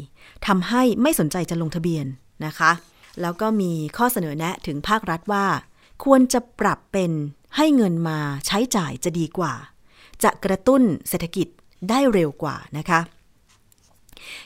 [0.47, 2.05] ทำให้ไม่สนใจจะลงทะเบียน
[2.45, 2.71] นะคะ
[3.21, 5.45] แล้วก็มีข้อเสนอแนะถึงภาครัฐว่า
[6.03, 7.11] ควรจะปรับเป็น
[7.57, 9.53] ให้เงินมาใช้จ่ายจะดีกว่า
[10.23, 11.47] จะกระตุ้นเศรษฐกิจ
[11.89, 13.01] ได้เร็วกว่านะคะ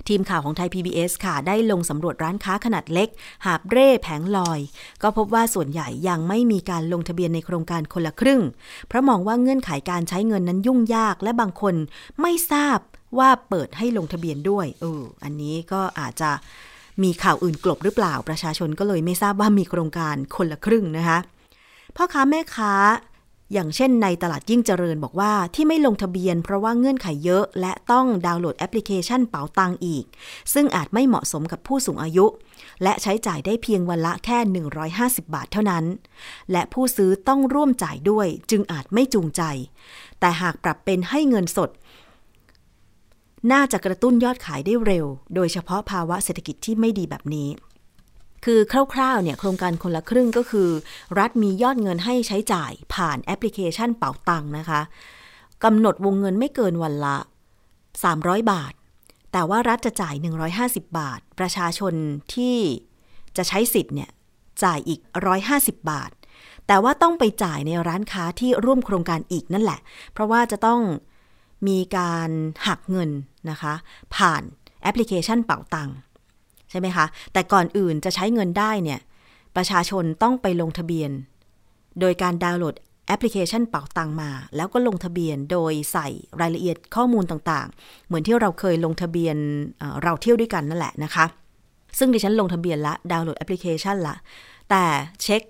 [0.07, 3.09] ทีมข่าวของไทย PBS ค่ะ ได้ลงสำรวจร้านค้าขนาดเล็ก
[3.45, 4.59] หาบเร่แผงลอย
[5.01, 8.41] ก็พบว่าส่วนใหญ่ยังไม่มีการลงทะเบียนในโครงการคนละครึ่ง
[8.87, 11.75] เพราะมองว่าเงื่อนไขการใช้เงินนั้นยุ่งยากและบางคน
[12.21, 12.79] ไม่ทราบ
[13.17, 16.31] ว่าเปิดให้ลงทะเบียนด้วย เออ อันนี้ก็อาจจะ
[17.03, 21.17] มีข่าวอื่นกลบหรือเปล่า ประชาชนก็เลยไม่ทราบว่ามีโครงการคนละครึ่งนะคะ
[21.95, 22.73] พ่อค้าแม่ค้า
[23.53, 30.05] อย่างเช่นในตลาดยิ่งเจริญบอกว่าที่ไม่ลงทะเบียนเพราะว่าเงื่อนไขเยอะ และต้องดาวน์โหลดแอปพลิเคชันเป๋าตังอีก
[30.53, 32.25] ซึ่งอาจไม่เหมาะสมกับผู้สูงอายุ
[32.83, 34.37] และใช้จ่ายได้เพียงวันละแค่
[34.85, 35.85] 150 บาทเท่านั้น
[36.51, 39.41] และผู้ซื้อต้องร่วมจ่ายด้วยจึงอาจไม่จูงใจ
[40.19, 41.69] แต่หากปรับเป็นให้เงินสด
[43.51, 45.05] น่าจะกระตุ้นยอดขายได้เร็ว
[45.35, 47.49] โดยเฉพาะภาวะเศรษฐกิจที่ไม่ดีแบบนี้
[48.45, 48.59] คือ
[48.93, 50.69] คร่าวๆเนี่ยโครงการคนละครึ่งก็คือ
[51.19, 54.81] รัฐมียอดเงินให้ใช้จ่ายผ่านแอปพลิเคชันเป๋าตังนะคะ
[55.63, 57.17] กำหนดวงเงินไม่เกินวันละ
[57.85, 58.73] 300 บาท
[59.31, 60.15] แต่ว่ารัฐจะจ่าย
[60.57, 61.93] 150 บาท ประชาชน
[62.33, 62.57] ที่
[63.37, 64.09] จะใช้สิทธิ์เนี่ย
[64.63, 64.99] จ่ายอีก
[65.45, 66.11] 150 บาท
[66.67, 69.79] แต่ว่าต้องไปจ่ายในร้านค้าที่ร่วมโครงการอีกนั่นแหละ
[70.13, 70.81] เพราะว่าจะต้อง
[71.67, 72.29] มีการ
[72.67, 73.09] หักเงิน
[73.49, 73.73] นะคะ
[74.15, 74.43] ผ่าน
[74.81, 75.95] แอปพลิเคชันเป๋าตังค์
[76.69, 78.99] ใช่ไหมคะ แต่ก่อนอื่นจะใช้เงินได้เนี่ย
[79.55, 81.11] ประชาชนต้องไปลงทะเบียน
[81.99, 82.75] โดยการดาวน์โหลด
[83.07, 86.07] แอปพลิเคชันเป๋าตังมา แล้วก็ลงทะเบียนโดยใส่
[86.41, 89.37] รายละเอียดข้อมูลต่างๆ เหมือนที่เราเคยลงทะเบียน
[89.79, 91.25] เราเที่ยวด้วยกันนั่นแหละนะคะ
[91.97, 94.15] ซึ่งดิฉันลงทะเบียนละดาวน์โหลดแอปพลิเคชันละ
[94.69, 94.83] แต่
[95.23, 95.41] เช็ค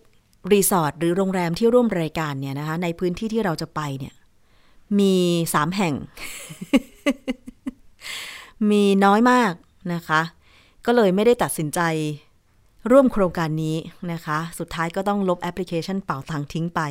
[0.54, 4.14] รีสอร์ทหรือโรงแรมที่ร่วมรายการเนี่ยนะคะในพื้นที่ที่เราจะไปเนี่ย
[5.00, 5.14] มี
[5.54, 5.94] สามแห่ง
[8.70, 9.54] มีน้อยมาก
[9.94, 10.22] นะคะ
[10.86, 11.80] ก็เลยไม่ได้ตัดสินใจ
[12.92, 13.78] ร่วมโครงการนี้
[14.12, 16.82] นะคะ สุดท้ายก็ต้องลบแอปพลิเคชันเป๋าตังทิ้งไป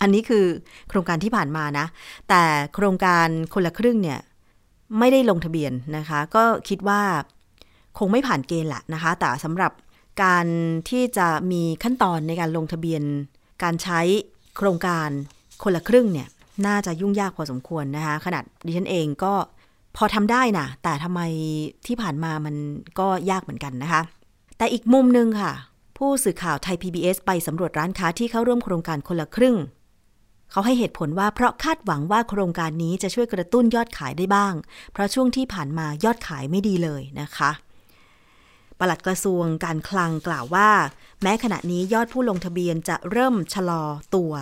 [0.00, 0.44] อันนี้คือ
[0.88, 1.86] โครงการที่ผ่านมานะ
[2.28, 2.42] แต่
[2.74, 4.20] โครงการคนละครึ่งเนี่ย
[4.98, 7.02] ไม่ได้ลงทะเบียนนะคะ ก็คิดว่า
[7.98, 9.72] คงไม่ผ่านเกณฑ์แหละนะคะ แต่สำหรับ
[10.22, 10.46] การ
[10.90, 13.02] ที่จะมีขั้นตอนในการลงทะเบียน
[13.62, 14.00] การใช้
[14.56, 15.08] โครงการ
[15.62, 16.28] คนละครึ่งเนี่ย
[16.66, 19.34] น่าจะยุ่งยากพอสมควรนะคะ ขนาดดิฉันเองก็
[19.96, 21.20] พอทำได้นะแต่ทำไม
[21.86, 22.54] ที่ผ่านมามัน
[22.98, 24.02] ก็ยากเหมือนกันนะคะ
[24.58, 25.52] แต่อีกมุมหนึ่งค่ะ
[25.98, 29.56] ผู้สื่อข่าวไทย PBS ไปสำรวจร้านค้าที่เข้าร่วมโครงการคนละครึ่ง
[30.50, 34.54] เขาให้เหตุผลว่าเพราะคาดหวังว่าโครงการนี้จะช่วยกระตุ้นยอดขายได้บ้าง
[34.92, 37.50] เพราะช่วงที่ผ่านมายอดขายไม่ดีเลยนะคะ
[38.78, 40.70] ปลัดกระทรวงการคลังกล่าวว่า
[41.22, 43.82] แม้ขณะนี้ยอดผู้ลงทะเบียนจะเริ่มชะลอ
[44.14, 44.32] ตัว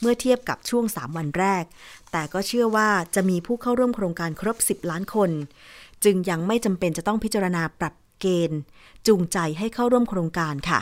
[0.00, 1.64] เมื่อเทียบกับช่วง 3 วันแรก
[2.12, 5.30] แต่ก็เชื่อว่าจะมีผู้เข้าร่วมโครงการครบ 10 ล้านคน
[6.04, 8.60] จึงยังไม่จำเป็นจะต้องพิจารณาปรับเกณฑ์
[9.06, 10.80] จูงใจให้เข้าร่วมโครงการค่ะ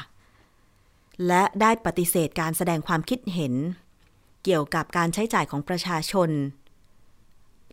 [1.27, 3.55] และได้ปฏิเสธการแสดงความคิดเห็น
[4.45, 6.31] เกี่ยวกับการใช้จ่ายของประชาชน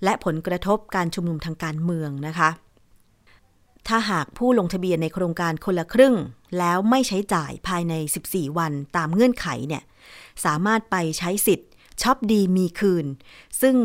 [0.04, 2.50] และผลกระทบการชุมนุมทางการเมืองนะคะ
[3.88, 6.16] ถ้าหากผู้ลงทะเบียนในโครงการคนละครึ่ง
[6.60, 7.94] แล้วไม่ใช้จ่ายภายใน
[8.28, 9.84] 14 วันตามเงื่อนไขเนี่ย
[10.46, 11.69] สามารถไปใช้สิทธิ์
[12.02, 13.06] ช็อปดีมีคืน
[13.62, 13.78] ซึ่ง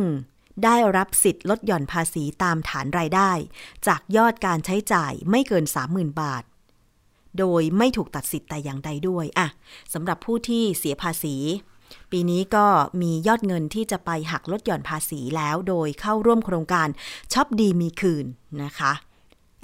[0.64, 3.30] ได้รับสิทธิ์ลดหย่อนภาษีตามฐานรายได้
[3.86, 6.44] จากยอดการใช้จ่ายไม่เกิน 30,000 บาท
[7.38, 9.48] โดยไม่ถูกตัดสิทธิ์แต่อย่างใดด้วยอะ
[9.94, 11.36] สำหรับผู้ที่เสียภาษี
[12.10, 12.66] ปีนี้ก็
[13.02, 16.88] มียอดเงินที่จะไปหักลดหย่อนภาษีแล้วโดยเข้าร่วมโครงการ
[17.32, 18.26] ช็อปดีมีคืน
[18.64, 18.92] นะคะ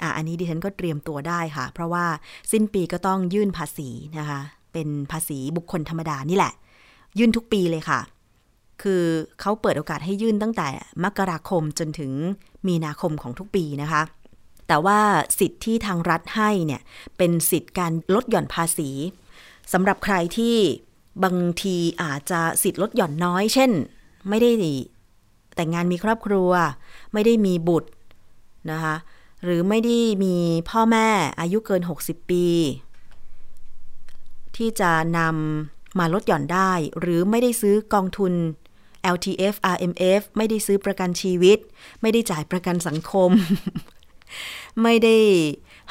[0.01, 2.05] อะอันนี้ดิฉันก็เตรียมตัวได้ค่ะ เพราะว่า
[2.51, 4.39] สิ้นปีก็ต้องยื่นภาษีนะคะ
[4.73, 6.53] เป็นภาษีบุคคลธรรมดานี่แหละ
[7.17, 7.99] ยื่นทุกปีเลยค่ะ
[8.81, 9.03] คือ
[9.41, 10.67] เขาเปิดโอกาสให้ยื่นตั้งแต่
[11.03, 12.11] มกราคมจนถึง
[12.67, 14.01] มีนาคมของทุกปีนะคะ
[14.67, 14.99] แต่ว่า
[15.39, 16.81] สิทธิ์ที่ทางรัฐให้เนี่ย
[17.17, 18.89] เป็นสิทธิ์การลดหย่อนภาษี
[19.73, 20.55] สำหรับใครที่
[21.23, 23.71] บางทีอาจจะสิทธิ์ลดหย่อนน้อย เช่น
[24.29, 24.51] ไม่ได้
[25.55, 26.51] แต่งงานมีครอบครัว
[27.13, 27.89] ไม่ได้มีบุตร
[28.71, 28.95] นะคะ
[29.43, 30.35] หรือไม่ได้มี
[30.69, 31.07] พ่อแม่
[31.39, 32.45] อายุเกิน 60 ปี
[34.57, 38.33] ที่จะนำ มาลดหย่อนได้ หรือไม่ได้ซื้อกองทุน
[39.15, 41.57] LTF RMF ไม่ได้ซื้อประกันชีวิต
[42.01, 43.31] ไม่ได้จ่ายประกันสังคม
[44.83, 45.17] ไม่ได้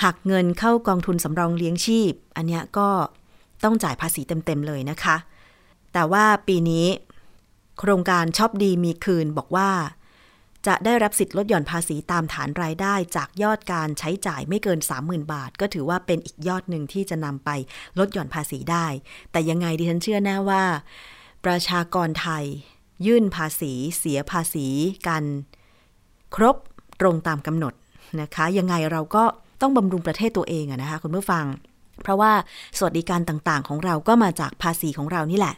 [0.05, 2.89] หักเงินเข้ากองทุนสำรองเลี้ยงชีพ อันนี้ก็
[3.65, 5.17] ต้องจ่ายภาษีเต็มๆเลยนะคะ
[5.93, 6.87] แต่ว่าปีนี้
[7.79, 9.71] โครงการช็อปดีมีคืนบอกว่า
[10.67, 17.51] จะได้รับสิทธิ์ลดหย่อนภาษีตามฐานรายได้ จากยอดการใช้จ่ายไม่เกิน 30,000 บาท ก็ถือว่าเป็นอีกยอดหนึ่งที่จะนำไป
[17.99, 18.87] ลดหย่อนภาษีได้
[19.33, 20.63] แต่ยังไงดิฉันเชื่อแน่ว่า
[21.45, 22.45] ประชากรไทย
[23.07, 24.67] ยื่นภาษีเสียภาษี
[25.09, 25.25] กัน
[26.35, 26.57] ครบ
[27.01, 27.75] ตรงตามกำหนด
[28.21, 29.25] นะคะ ยังไงเราก็
[29.61, 31.45] ต้องบำรุงประเทศตัวเองอะนะคะคุณผู้ฟัง
[32.03, 32.33] เพราะว่า
[32.79, 35.55] สวัสดิการต่างๆ ของเราก็มาจากภาษีของเรานี่แหละ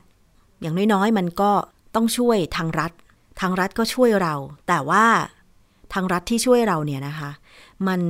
[0.61, 1.51] อย่างน้อยๆ มันก็
[1.95, 2.93] ต้องช่วยทางรัฐ
[3.41, 4.35] ทางรัฐก็ช่วยเรา
[4.69, 5.05] แต่ว่า
[5.93, 7.31] ทางรัฐที่ช่วยเราเนี่ยนะคะ
[7.89, 8.01] มัน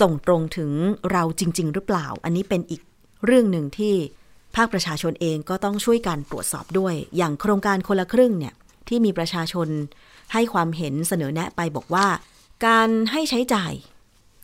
[0.00, 0.70] ส่งตรงถึง
[1.12, 2.80] เราจริง ๆ หรือเปล่า อันนี้เป็นอีก
[3.24, 3.94] เรื่องหนึ่งที่
[4.56, 8.54] ภาคประชาชนเองก็ต้องช่วยกันตรวจสอบด้วย อย่างโครงการคนละครึ่งเนี่ย
[8.88, 9.68] ที่มีประชาชน
[10.32, 12.06] ให้ความเห็นเสนอแนะไปบอกว่า
[12.66, 13.72] การให้ใช้จ่าย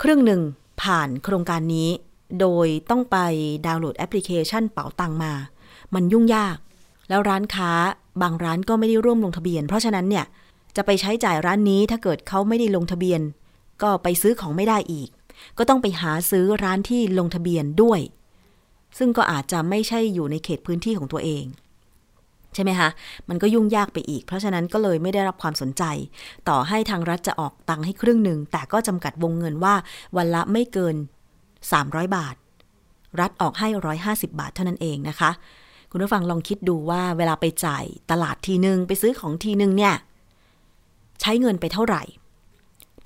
[0.02, 0.42] ครึ่งหนึ่ง
[0.82, 1.90] ผ่านโครงการนี้
[2.40, 3.16] โดยต้องไป
[3.66, 5.32] ดาวน์โหลดแอปพลิเคชันเป๋าตังมา
[5.94, 6.56] มันยุ่งยาก
[7.08, 7.70] แล้วร้านค้า
[8.22, 10.24] บางร้านก็ไม่ได้ร่วมลงทะเบียน เพราะฉะนั้นเนี่ย
[10.76, 13.20] จะไปใช้จ่ายร้านนี้ถ้าเกิดเขาไม่ได้ลงทะเบียน
[13.82, 15.08] ก็ไปซื้อของไม่ได้อีก
[15.58, 18.00] ก็ต้องไปหาซื้อร้านที่ลงทะเบียนด้วย
[18.98, 21.44] ซึ่งก็อาจจะไม่ใช่อยู่ในเขตพื้นที่ของตัวเอง
[22.54, 22.88] ใช่ไหมคะ
[23.28, 25.82] มันก็ยุ่งยากไปอีก เพราะฉะนั้นก็เลยไม่ได้รับความสนใจ
[26.48, 29.74] ต่อให้ทางรัฐจะออกตังค์ให้ครึ่งหนึ่ง แต่ก็จำกัดวงเงินว่า
[30.16, 30.96] วันละไม่เกิน
[31.54, 32.34] 300 บาท
[33.20, 33.68] รัฐออกให้
[34.02, 35.30] 150 บาทเท่านั้นเองนะคะ
[35.94, 39.94] คุณผู้ฟังลองคิดดูว่าเวลาไปจ่ายตลาดทีหนึ่งไปซื้อของทีหนึ่งเนี่ย
[41.20, 42.02] ใช้เงินไปเท่าไหร่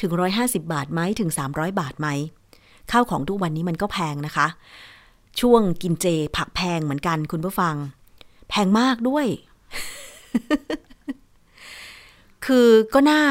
[0.01, 2.09] ถึง 150 บาทไหมถึง 300 บาทไหม
[2.91, 4.47] ข้าวของทุกวันนี้มันก็แพงนะคะ
[5.41, 7.75] ช่วงกินเจผักแพงเหมือนกันคุณผู้ฟัง
[8.49, 9.27] แพงมากด้วย
[12.47, 13.23] คือก็น่า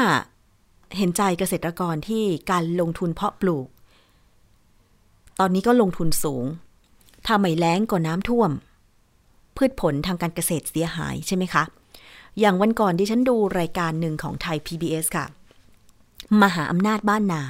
[0.96, 3.66] เห็นใจเกษตรกรที่การลงทุนเพาะปลูก
[5.40, 6.44] ตอนนี้ก็ลงทุนสูง
[7.26, 8.50] ถ้าไม่แล้งก็น้ำท่วม
[9.56, 11.62] พืชผลทางการเกษตรเสียหายใช่ไหมคะ
[12.40, 15.26] อย่างวันก่อนที่ฉันดูรายการหนึ่งของไทย PBS ค่ะ
[16.42, 17.42] มหาอำนาจบ้านนา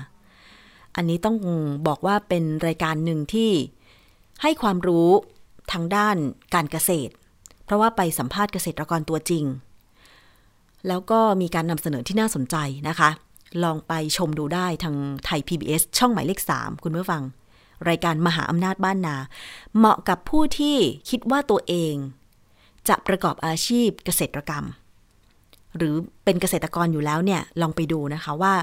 [0.97, 1.37] อันนี้ต้อง
[1.87, 3.51] บอกว่าเป็นรายการหนึ่งที่
[4.42, 5.09] ให้ความรู้
[5.73, 6.16] ทางด้าน
[6.55, 7.12] การเกษตร
[7.64, 9.45] เพราะว่าไปสัมภาษณ์เกษตรกรตัวจริง
[10.88, 12.57] แล้วก็มีการนำเสนอที่น่าสนใจ
[12.88, 13.11] นะคะ
[13.64, 17.23] ลองไปชมดูได้ทางไทย PBS ช่องหมายเลข 3 คุณผู้ฟัง
[17.89, 19.17] รายการมหาอำนาจบ้านนา
[19.77, 20.77] เหมาะกับผู้ที่
[21.11, 21.95] คิดว่าตัวเอง
[22.89, 24.65] จะประกอบอาชีพเกษตรกรรม
[25.77, 28.55] หรือเป็นเกษตรกรอยู่แล้วเนี่ยลองไปดูนะคะว่า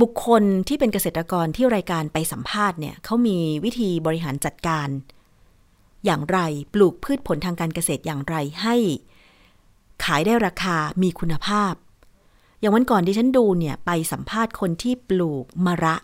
[0.00, 4.88] บุคคลที่เป็นเกษตรกรที่รายการไปสัมภาษณ์เนี่ยเขามีวิธีบริหารจัดการ
[6.04, 6.38] อย่างไร
[6.74, 8.76] ปลูกพืชผลทางการเกษตรอย่างไรให้
[10.04, 11.74] ขายได้ราคามีคุณภาพ
[12.60, 15.96] อย่างวันก่อนที่ฉันดูเนี่ยไปสัมภาษณ์คนที่ปลูกมะระ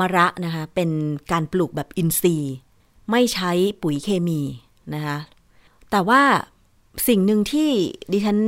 [0.00, 0.90] มะระนะคะ เป็น
[1.32, 2.54] การปลูกแบบอินทรีย์
[3.10, 3.50] ไม่ใช้
[3.82, 4.40] ปุ๋ยเคมี
[4.94, 5.18] นะคะ
[5.90, 6.22] แต่ว่า
[7.08, 7.70] สิ่งหนึ่งที่
[8.12, 8.38] ดิฉัน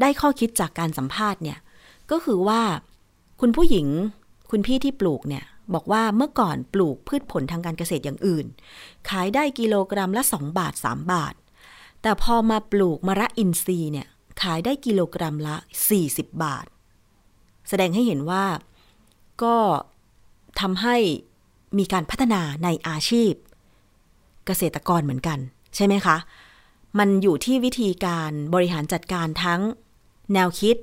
[0.00, 1.58] ได้ข้อคิดจากการสัมภาษณ์เนี่ย
[2.10, 2.62] ก็คือว่า
[3.40, 3.86] คุณผู้หญิง
[4.50, 8.46] คุณพี่ที่ปลูกเนี่ย บอกว่าเมื่อก่อนปลูกพืชผลทางการเกษตรอย่างอื่น
[9.08, 11.34] ขายได้กิโลกรัมละ 2 บาท 3 บาท
[12.02, 14.06] แต่พอมาปลูกมะระอินทรีย์เนี่ย
[14.42, 15.56] ขายได้กิโลกรัมละ
[15.98, 16.66] 40 บาท
[17.68, 18.44] แสดงให้เห็นว่า
[19.42, 19.56] ก็
[20.60, 20.96] ทำให้
[21.78, 23.32] มีการพัฒนาในอาชีพ
[24.46, 25.38] เกษตรกรเหมือนกัน
[25.76, 26.16] ใช่ไหมคะ
[26.98, 29.60] มันอยู่ที่วิธีการบริหารจัดการทั้ง
[30.32, 30.76] แนวคิด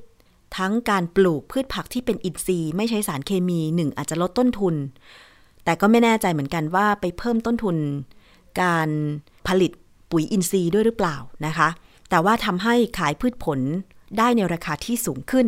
[0.57, 4.75] ทั้งการปลูกพืชผักที่เป็นอินทรีย์ ไม่ใช้สารเคมีหนึ่งอาจจะลดต้นทุน
[5.63, 7.77] แต่ก็ไม่แน่ใจเหมือนกันว่าไปเพิ่มต้นทุน
[8.61, 8.89] การ
[9.47, 9.71] ผลิต
[10.11, 11.69] ปุ๋ยอินทรีย์ด้วยหรือเปล่านะคะ
[12.09, 13.59] แต่ว่าทำให้ขายพืชผล
[14.17, 15.47] ได้ในราคาที่สูงขึ้น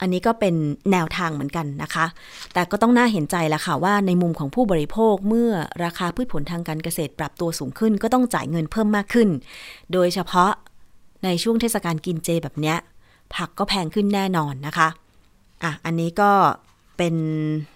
[0.00, 0.54] อันนี้ก็เป็น
[0.92, 2.06] แนวทางเหมือนกันนะคะ
[2.54, 5.50] แต่ก็ต้องน่าเห็นใจละค่ะว่าในมุมของผู้บริโภคเมื่อ
[5.84, 9.28] ราคาพืชผลทางการเกษตรปรับตัวสูงขึ้น ก็ต้องจ่ายเงินเพิ่มมากขึ้น
[9.92, 10.50] โดยเฉพาะ
[11.24, 12.76] ในช่วงเทศกาลกินเจแบบเนี้ย
[13.34, 14.88] ผักก็แพงขึ้นแน่นอนนะคะ
[15.62, 16.30] อะ อันนี้ก็
[16.98, 17.14] เป็น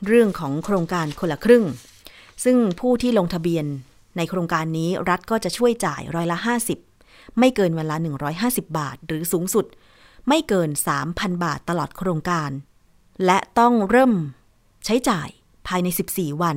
[0.06, 1.64] เรื่องของโครงการคนละครึ่ง
[2.44, 3.64] ซึ่งผู้ที่ลงทะเบียน
[4.16, 6.38] ในโครงการนี้รัฐก็จะช่วยจ่ายร้อยละ
[6.88, 7.96] 50 ไม่เกินวันละ
[8.36, 9.66] 150 บาท หรือสูงสุด
[10.28, 10.70] ไม่เกิน
[11.06, 12.50] 3,000 บาทตลอดโครงการ
[13.24, 14.12] และต้องเริ่ม
[14.84, 15.28] ใช้จ่าย
[15.66, 16.56] ภายใน 14 วัน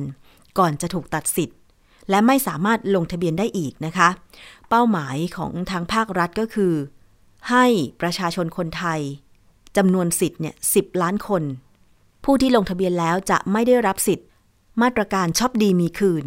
[0.58, 1.58] ก่อนจะถูกตัดสิทธิ์
[2.10, 4.08] และไม่สามารถลงทะเบียนได้อีกนะคะ
[4.68, 6.74] เป้าหมายของทางภาครัฐก็คือ
[7.50, 7.66] ให้
[8.00, 9.00] ประชาชนคนไทย
[9.76, 11.42] จำนวนสิทธิ์เนี่ย10ล้านคน
[12.24, 14.26] ผู้ที่ลงทะเบียนแล้วจะไม่ได้รับสิทธิ์
[14.82, 16.24] มาตรการชอปดีมีคืน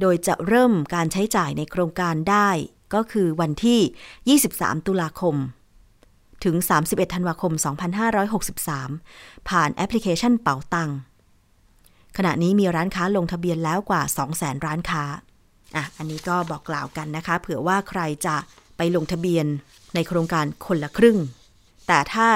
[0.00, 2.48] โดยจะเริ่มการใช้จ่ายในโครงการได้
[2.94, 5.36] ก็คือวันที่ 23 ตุลาคม
[6.44, 7.52] ถึง 31 ธันวาคม
[8.30, 10.90] 2563 ผ่านแอปพลิเคชันเป๋าตัง
[12.16, 14.02] ขณะนี้มีร้านค้าลงทะเบียนแล้วกว่า
[14.34, 15.04] 200,000 ร้านค้า
[15.76, 18.36] อะ อันนี้ก็บอกกล่าวกันนะคะ เผื่อว่าใครจะ
[18.76, 19.46] ไปลงทะเบียน
[19.94, 21.18] ในโครงการคนละครึ่ง
[21.86, 22.28] แต่ถ้า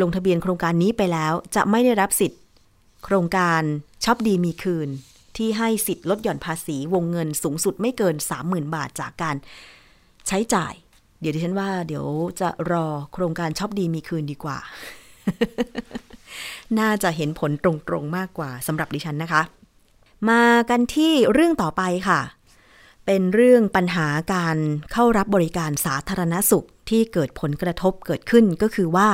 [0.00, 2.40] ลงทะเบียนโครงการนี้ไปแล้วจะไม่ได้รับสิทธิ์
[3.04, 3.62] โครงการ
[4.04, 4.88] ช็อปดีมีคืน
[5.36, 9.36] ที่ให้สิทธิ์ลดหย่อนภาษีวงเงินสูงสุดไม่เกิน 30,000 บาทจากการ
[10.28, 10.74] ใช้จ่าย
[11.20, 12.06] เดี๋ยวดิฉันว่าเดี๋ยว
[12.40, 14.58] จะรอโครงการชอปดีมีคืนดีกว่า
[16.78, 19.42] น่าจะเห็นผลตรงๆมากกว่าสำหรับดิฉันนะคะ
[20.30, 22.20] มากันที่เรื่องต่อไปค่ะ
[23.06, 24.56] เป็นเรื่องปัญหาการ
[24.92, 29.08] เข้ารับบริการสาธารณสุขที่เกิดผลกระทบเกิดขึ้นก็คือว่า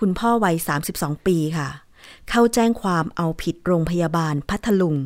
[0.00, 0.56] คุณพ่อวัย
[0.92, 1.68] 32 ปีค่ะ
[2.28, 4.96] เข้าแจ้งความเอาผิดโรงพยาบาลพัทลุง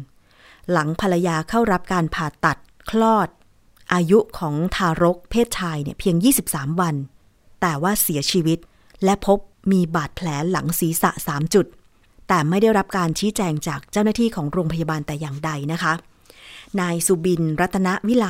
[0.71, 2.59] หลังภรรยาเข้ารับการผ่าตัด
[2.91, 3.29] คลอด
[3.93, 6.17] อายุของทารกเพศชายเนี่ยเพียง
[6.49, 6.95] 23 วัน
[7.61, 8.59] แต่ว่าเสียชีวิต
[9.05, 9.39] และพบ
[9.73, 11.67] มีบาดแผลหลังศีรษะ 3 จุด
[12.29, 15.93] แต่ไม่ได้รับการชี้แจงจากเจ้าหน้าที่ของโรงพยาบาลแต่อย่างใดนะคะ
[16.81, 18.27] นายสุบิน รัตนวิไล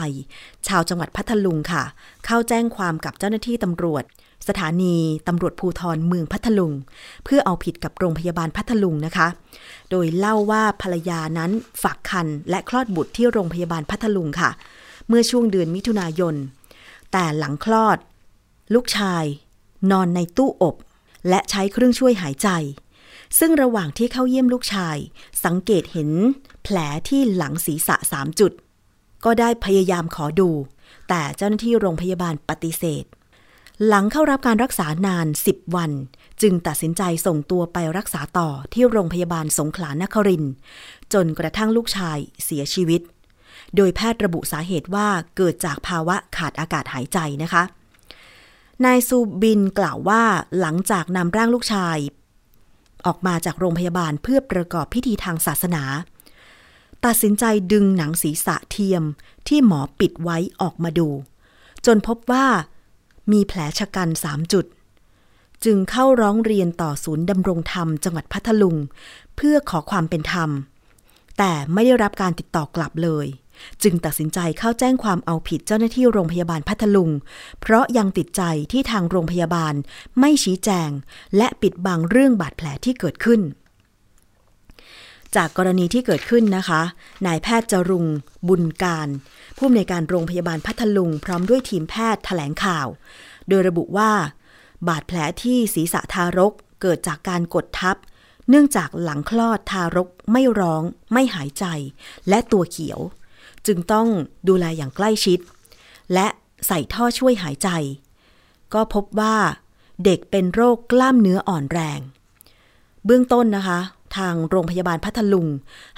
[0.67, 1.83] ชาวจังหวัดพัทลุงค่ะ
[2.25, 4.05] เข้าแจ้งความกับเจ้าหน้าที่ตำรวจ
[4.49, 4.97] สถานี
[5.29, 6.73] ตำรวจภูทรเมืองพัทลุง
[7.25, 9.29] เพื่อเอาผิดกับโรงพยาบาลพัทลุงนะคะ
[9.91, 11.51] โดยเล่าว่าภรรยานั้น
[11.83, 14.51] ฝากคันและคลอดบุตรที่โรงพยาบาลพัทลุงค่ะ
[15.09, 16.35] เมื่อช่วงเดือนมิถุนายน
[17.13, 17.99] แต่หลังคลอด
[18.75, 19.25] ลูกชาย
[19.91, 20.77] นอนในตู้อบ
[21.29, 22.49] และใช้เครื่องช่วยหายใจ
[23.39, 24.97] ซึ่งระหว่างที่เข้าเยี่ยมลูกชาย
[25.45, 26.11] สังเกตเห็น
[26.63, 26.77] แผล
[27.09, 28.53] ที่หลังศีรษะสามจุด
[29.25, 30.51] ก็ได้พยายามขอดู
[31.09, 33.05] แต่เจ้าหน้าที่โรงพยาบาลปฏิเสธ
[33.87, 35.91] หลังเข้ารับการรักษานาน 10 วัน
[36.43, 40.45] จึงตัดสินใจส่งตัวไปรักษาต่อที่โรงพยาบาลสงขลานคริน
[41.13, 43.01] จนกระทั่งลูกชายเสียชีวิต
[43.77, 47.63] โดยแพทย์ระบุสาเหตุว่าเกิดจากภาวะขาดอากาศหายใจนะคะ
[48.85, 50.23] นายซูบินกล่าวว่า
[50.61, 51.99] หลังจากนำร่างลูกชาย
[53.07, 55.83] ออกมาจากโรงพยาบาลเพื่อประกอบพิธีทางศาสนา
[57.05, 59.03] ตัดสินใจดึงหนังศีรษะเทียม
[59.49, 61.09] ที่หมอปิดไว้ออกมาดู
[61.87, 62.47] จนพบว่า
[63.33, 64.67] มีแผลชะกันสามจุด
[65.65, 68.77] จึงเข้าร้องเรียนต่อศูนย์ดำรงธรรมจังหวัดพัทลุง
[69.37, 70.51] เพื่อขอความเป็นธรรม
[71.39, 73.27] แต่ไม่ได้รับการติดต่อกลับเลย
[73.83, 77.11] จึงตัดสินใจเข้าแจ้งความเอาผิดเจ้าหน้าที่โรงพยาบาลพัทลุง
[77.61, 79.75] เพราะยังติดใจที่ทางโรงพยาบาล
[80.21, 80.91] ไม่ชี้แจง
[81.37, 83.41] และปิดบังเรื่องบาดแผลที่เกิดขึ้น
[85.37, 86.83] จากกรณีที่เกิดขึ้นนะคะ
[87.27, 88.07] นายแพทย์จรุง
[88.49, 89.09] บุญการ
[89.57, 92.87] ผู้อำนวยการโรงพยาบาลพัทลุง พร้อมด้วยทีมแพทย์แถลงข่าว
[93.49, 94.13] โดยระบุว่า
[94.89, 97.97] บาดแผลที่ศีรษะทารกเกิดจากการกดทับ
[98.49, 101.65] เนื่องจากหลังคลอดทารกไม่ร้อง ไม่หายใจ
[102.29, 103.01] และตัวเขียว
[103.67, 104.09] จึงต้อง
[104.49, 105.39] ดูแลอย่างใกล้ชิด
[106.15, 106.27] และ
[106.67, 107.69] ใส่ท่อช่วยหายใจ
[108.75, 109.37] ก็พบว่า
[110.05, 112.01] เด็กเป็นโรคกล้ามเนื้ออ่อนแรง
[113.05, 113.81] เบื้องต้นนะคะ
[114.17, 115.49] ทางโรงพยาบาลพัทลุง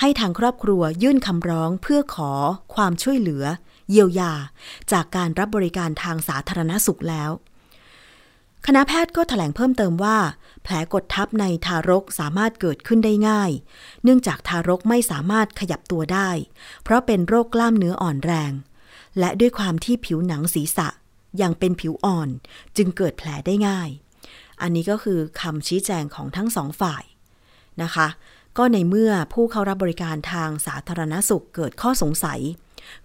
[0.00, 2.31] ให้ทางครอบครัวยื่นคำร้องเพื่อขอ
[2.74, 3.44] ความช่วยเหลือ
[3.90, 4.33] เยียวยา
[4.92, 7.31] จากการรับบริการทางสาธารณสุขแล้ว
[8.66, 10.16] คณะแพทย์ก็ถแถลงเพิ่มเติมว่า
[10.68, 13.50] แผลกดทับในทารกสามารถเกิดขึ้นได้ง่าย
[14.02, 16.31] เนื่องจากทารกไม่สามารถขยับตัวได้
[16.83, 18.52] เพราะเป็นโรคกล้ามเนื้ออ่อนแรง
[19.18, 20.88] และด้วยความที่ผิวหนังศีรษะ
[21.42, 22.29] ยังเป็นผิวอ่อน
[22.76, 23.88] จึงเกิดแผลได้ง่าย
[24.61, 27.05] อันนี้ก็คือคำชี้แจงของทั้งสองฝ่าย
[27.83, 28.09] นะคะ
[28.59, 32.40] ก็ในเมื่อผู้เข้ารับบริการทางสาธารณสุขเกิดข้อสงสัย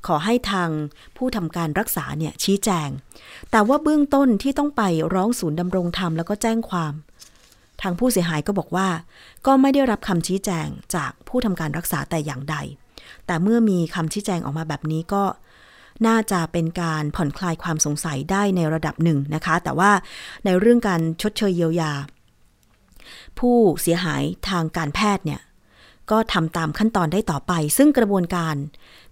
[0.08, 0.70] ขอให้ทาง
[1.18, 2.90] ผู้ทำการรักษาเนี่ยชี้แจง
[3.52, 4.82] แต่ว่าเบื้องต้นที่ต้องไป
[5.14, 6.94] ร้องศูนย์ดำรงธรรมแล้วก็แจ้งความ
[7.82, 8.88] ทางผู้เสียหายก็บอกว่า
[9.46, 12.56] ก็ไม่ได้รับคำชี้แจงจากผู้ทำการรักษาแต่อย่างใด
[13.26, 15.24] แต่เมื่อมีคำชี้แจงออกมาแบบนี้ก็
[16.08, 19.92] น่าจะเป็นการผ่อนคลายความสงสัยได้ในระดับหนึ่งนะคะ แต่ว่า
[20.46, 21.92] ในเรื่องการชดเชยเยียวยา
[23.40, 25.42] ผู้เสียหายทางการแพทย์เนี่ย
[26.12, 28.56] ก็ทำตามขั้นตอนได้ต่อไป ซึ่งกระบวนการ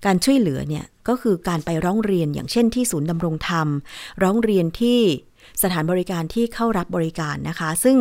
[0.05, 3.67] การช่วยเหลือเนี่ยก็คือการไปร้องเรียนอย่างเช่นที่ศูนย์ดำรงธรรม
[4.23, 4.99] ร้องเรียนที่
[5.61, 7.97] สถานบริการที่เข้ารับบริการนะคะ ซึ่ง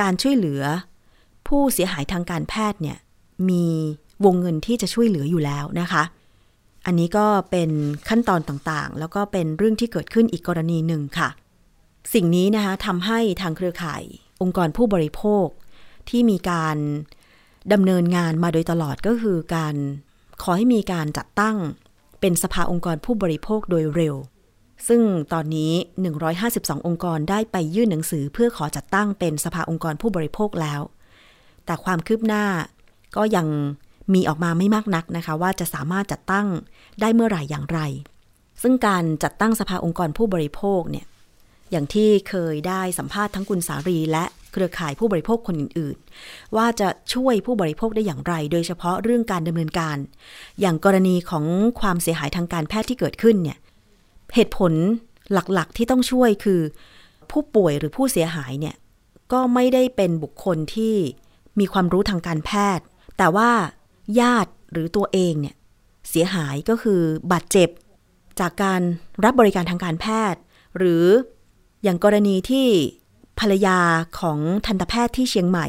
[0.00, 0.62] การช่วยเหลือ
[1.48, 2.98] ผู้เสียหายทางการแพทย์เนี่ย
[3.48, 3.66] มี
[4.24, 6.02] วงเงินที่จะช่วยเหลืออยู่แล้วนะคะ
[6.86, 7.70] อันนี้ก็เป็น
[8.08, 11.28] ขั้นตอนต่างๆ แล้วก็เป็นเรื่องที่เกิดขึ้นอีกกรณีหนึ่งค่ะ
[12.14, 14.02] สิ่งนี้นะคะทำให้ทางเครือข่าย
[14.42, 15.46] องค์กรผู้บริโภค
[16.08, 16.76] ที่มีการ
[17.72, 19.74] ดำเนินงานมาโดยตลอดก็คือการ
[20.42, 21.56] ขอให้มีการจัดตั้ง
[22.20, 24.14] เป็นสภาองค์กรผู้บริโภคโดยเร็ว
[24.88, 25.00] ซึ่ง
[25.32, 25.72] ตอนนี้
[26.28, 30.80] 152 องค์กรได้ไปยื่นหนังสือเพื่อขอจัดตั้งเป็นสภาองค์กรผู้บริโภคแล้ว
[31.66, 32.44] แต่ความคืบหน้า
[33.16, 33.46] ก็ยัง
[34.14, 36.46] มีออกมาไม่มากนักนะคะ ว่าจะสามารถจัดตั้ง
[37.00, 37.80] ได้เมื่อไหร่อย่างไร
[38.62, 41.06] ซึ่งการจัดตั้งสภาองค์กรผู้บริโภคเนี่ย
[41.70, 49.96] อย่างที่เคยได้สัมภาษณ์ทั้งคุณสารีและเครือข่ายผู้บริโภคคนอื่น ๆ ว่าจะช่วยผู้บริโภคได้อย่างไร โดยเฉพาะเรื่องการดำเนินการ
[50.60, 51.44] อย่างกรณีของ
[51.80, 53.58] ความเสียหายทางการแพทย์ที่เกิดขึ้นเนี่ย
[54.34, 54.72] เหตุผล
[55.32, 56.60] หลักๆที่ต้องช่วยคือ
[57.30, 58.76] ผู้ป่วยหรือผู้เสียหายเนี่ย
[59.32, 60.94] ก็ไม่ได้เป็นบุคคลที่
[61.58, 62.84] มีความรู้ทางการแพทย์
[63.18, 63.50] แต่ว่า
[64.20, 65.54] ญาติหรือตัวเองเนี่ย
[66.08, 67.00] เสียหายก็คือ
[67.32, 67.68] บาดเจ็บ
[68.40, 68.80] จากการ
[69.24, 70.40] รับบริการทางการแพทย์
[70.78, 71.04] หรือ
[71.82, 72.66] อย่างกรณีที่
[73.40, 73.78] ภรรยา
[74.20, 75.66] ของทันตแพทย์ที่เชียงใหม่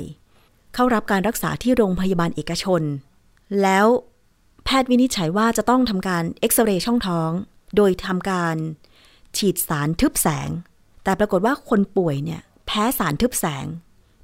[0.73, 2.81] เข้ารับการรักษาที่โรงพยาบาลเอกชน
[3.61, 3.85] แล้ว
[4.65, 7.31] แพทย์วินิจฉัยว่าจะต้องทำการเอ็กซเรย์ช่องท้อง
[7.75, 8.55] โดยทำการ
[9.37, 10.49] ฉีดสารทึบแสง
[11.03, 13.65] แต่ปรากฏว่าคนป่วยเนี่ยแพ้สารทึบแสง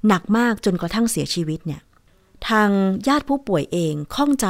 [0.06, 1.82] หนักมากจนกระทั่งเสียชีวิตเนี่ย
[2.48, 2.70] ทาง
[3.08, 4.48] ญาติผู้ป่วยเองข้องใจ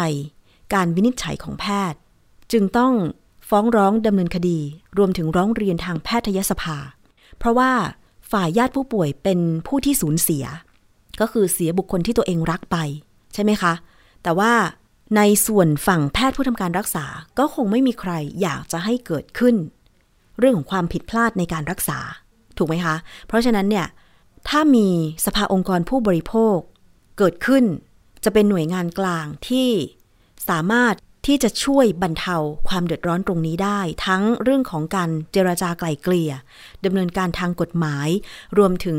[0.74, 1.98] การวินิจฉัยของแพทย์
[2.52, 2.92] จึงต้อง
[3.48, 4.58] ฟ้องร้องดำเนินคดี
[4.98, 6.76] รวมถึงร้องเรียนทางแพทยสภา
[7.38, 7.72] เพราะว่า
[8.30, 10.44] ฝ่ายญาติผู้ป่วยเป็นผู้ที่สูญเสีย
[11.20, 12.76] ก็คือเสียบุคคลที่ตัวเองรักไป
[13.34, 13.72] ใช่ไหมคะ
[14.22, 14.52] แต่ว่า
[15.16, 17.04] ในส่วนฝั่งแพทย์ผู้ทำการรักษา
[17.38, 19.54] ก็คงไม่มีใครอยากจะให้เกิดขึ้น
[20.38, 21.98] เรื่องของความผิดพลาดในการรักษา
[22.56, 22.96] ถูกไหมคะ
[23.26, 23.86] เพราะฉะนั้นเนี่ย
[24.48, 24.88] ถ้ามี
[25.26, 26.56] สภาองค์กรผู้บริโภค
[27.18, 27.64] เกิดขึ้น
[28.24, 29.70] จะเป็นหน่วยงานกลางที่
[30.48, 30.94] สามารถ
[31.26, 32.36] ที่จะช่วยบรรเทา
[32.68, 36.32] ความเดือดร้อนตรงนี้ได้ ทั้งเรื่องของการเจรจาไกล่เกลี่ย
[36.84, 38.08] ดำเนินการทางกฎหมาย
[38.58, 38.98] รวมถึง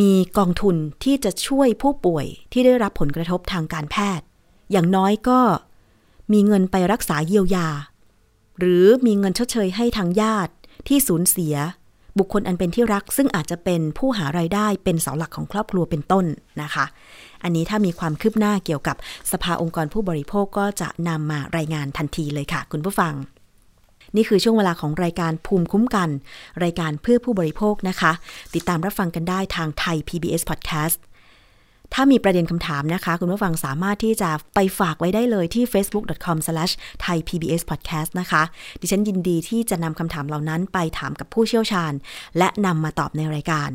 [0.00, 4.26] มีกองทุนที่จะช่วยผู้ป่วยที่ได้รับผลกระทบทางการแพทย์
[4.72, 5.40] อย่างน้อยก็
[6.32, 7.68] มีเงินไปรักษาเยียวยา
[8.58, 10.52] หรือมีเงินชดเชยให้ทางญาติ
[10.88, 11.54] ที่สูญเสีย
[12.18, 16.24] บุคคลอันเป็นที่รักซึ่งอาจจะเป็นผู้หารายได้เป็นเสาหลักของครอบครัวเป็นต้น
[16.62, 16.84] นะคะ
[17.42, 18.96] อันนี้ถ้ามีความคืบหน้าเกี่ยวกับ
[19.32, 23.14] สภาองค์กรผู้บริโภคก็จะนำมารายงานทันทีเลยค่ะ คุณผู้ฟัง
[24.16, 26.08] นี่คือช่วงเวลาของรายการภูมิคุ้มกัน
[26.64, 28.12] รายการเพื่อผู้บริโภคนะคะ
[28.54, 30.96] ติดตามรับฟังกันได้ทางไทย PBS Podcast
[31.94, 38.42] ถ้ามีประเด็นคำถามนะคะ คุณผู้ฟังสามารถที่จะไปฝากไว้ได้เลยที่ facebook.com/thaipbspodcast นะคะ
[38.80, 41.92] ดิฉันยินดีที่จะนำคำถามเหล่านั้นไปถามกับผู้เชี่ยวชาญ
[42.38, 43.70] และนำมาตอบในรายการ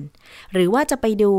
[0.54, 1.32] หรือว่าจะไปดู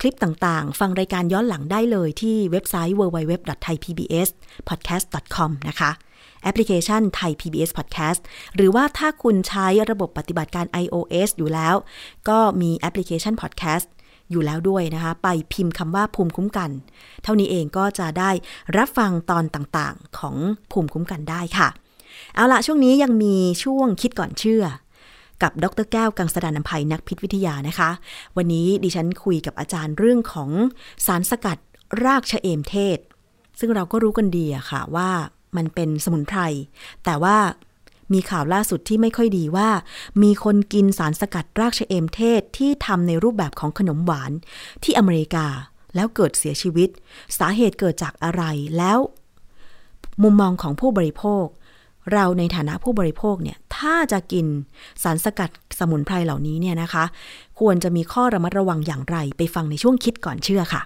[0.00, 5.90] คลิปต่างๆ ฟังรายการย้อนหลังได้เลยที่เว็บไซต์ www.thaipbspodcast.com นะคะ
[6.42, 8.20] แอปพลิเคชันไทย PBS Podcast
[8.56, 11.74] หรือว่าถ้าคุณใช้ระบบปฏิบัติการ iOS อยู่แล้ว
[12.28, 13.86] ก็มีแอปพลิเคชัน Podcast
[14.30, 16.70] อยู่แล้วด้วยนะคะ ไปพิมพ์คำว่าภูมิคุ้มกัน
[17.22, 18.30] เท่านี้เองก็จะได้
[18.76, 20.36] รับฟังตอนต่างๆของ
[20.72, 21.68] ภูมิคุ้มกันได้ค่ะ
[22.34, 24.64] เอาละช่วงนี้ยังมีช่วงคิดก่อนเชื่อ
[25.42, 27.90] กับดรแก้วกังสดานนภัยนักพิษวิทยานะคะ
[28.36, 30.50] วันนี้ดิฉันคุยกับอาจารย์เรื่องของ
[31.06, 31.58] สารสกัด
[32.04, 32.98] รากชะเอมเทศ
[33.58, 35.10] ซึ่งเราก็รู้กันดีอะค่ะว่า
[35.56, 36.40] มันเป็นสมุนไพร
[37.04, 37.36] แต่ว่า
[38.12, 39.68] มีข่าวล่าสุดที่ไม่ค่อยดีว่า
[40.22, 44.32] มีคนกินสารสกัดรากชะเอมเทศที่ทำในรูปแบบของขนมหวาน
[44.82, 45.46] ที่อเมริกา
[45.94, 46.88] แล้วเกิดเสียชีวิต
[47.38, 48.42] สาเหตุเกิดจากอะไร
[48.78, 48.98] แล้ว
[50.22, 51.46] มุมมองของผู้บริโภค
[52.12, 54.46] เราในฐานะผู้บริโภคเนี่ยถ้าจะกิน
[55.02, 57.04] สารสกัดสมุนไพรเหล่านี้เนี่ยนะคะ
[57.60, 60.82] ควรจะมีข้อระมัดระวังอย่างไร ไปฟังในช่วงคิดก่อนเชื่อค่ะ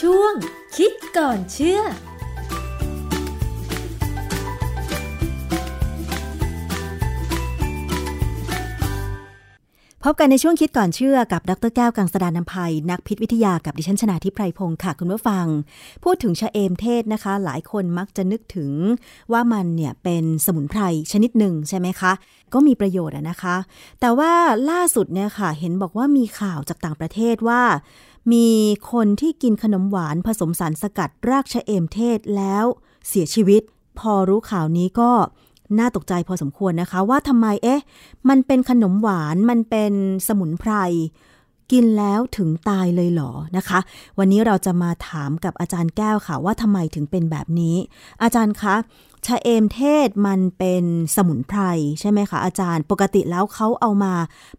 [0.00, 0.32] ช่วง
[0.76, 1.80] คิดก่อนเชื่อ
[10.04, 15.46] พบกันในช่วงคิดก่อนเชื่อกับดรแก้วกังสดานนภัย นักพิษวิทยากับดิฉันชนาทิพไพรพงศ์ค่ะคุณผู้ฟัง
[16.04, 18.70] พูดถึงชะเอมเทศนะคะ หลายคนมักจะนึกถึง
[19.32, 20.82] ว่ามันเนี่ยเป็นสมุนไพร
[21.12, 22.12] ชนิดหนึ่งใช่ไหมคะ
[22.54, 23.56] ก็มีประโยชน์นะคะ
[24.00, 24.32] แต่ว่า
[24.70, 27.62] ล่าสุดเนี่ยค่ะ เห็นบอกว่ามีข่าวจากต่างประเทศว่า
[28.32, 28.48] มี
[28.92, 32.64] คนที่กินขนมหวานผสมสารสกัดรากชะเอมเทศแล้ว
[33.08, 33.62] เสียชีวิต
[33.98, 35.10] พอรู้ข่าวนี้ก็
[35.78, 37.80] น่าตกใจพอสมควรนะคะ ว่าทำไมเอ๊ะ
[38.28, 39.92] มันเป็นขนมหวานมันเป็น
[40.28, 40.72] สมุนไพร
[41.72, 43.78] กินแล้วถึงตายเลยเหรอนะคะ
[44.18, 47.76] วันนี้เราจะมาถามกับอาจารย์แก้วค่ะว่าทำไมถึงเป็นแบบนี้
[48.22, 48.74] อาจารย์คะ
[49.26, 50.84] ชาเอมเทศมันเป็น
[51.16, 51.60] สมุนไพร
[52.00, 54.12] ใช่ไหมคะอาจารย์ ปกติแล้วเขาเอามา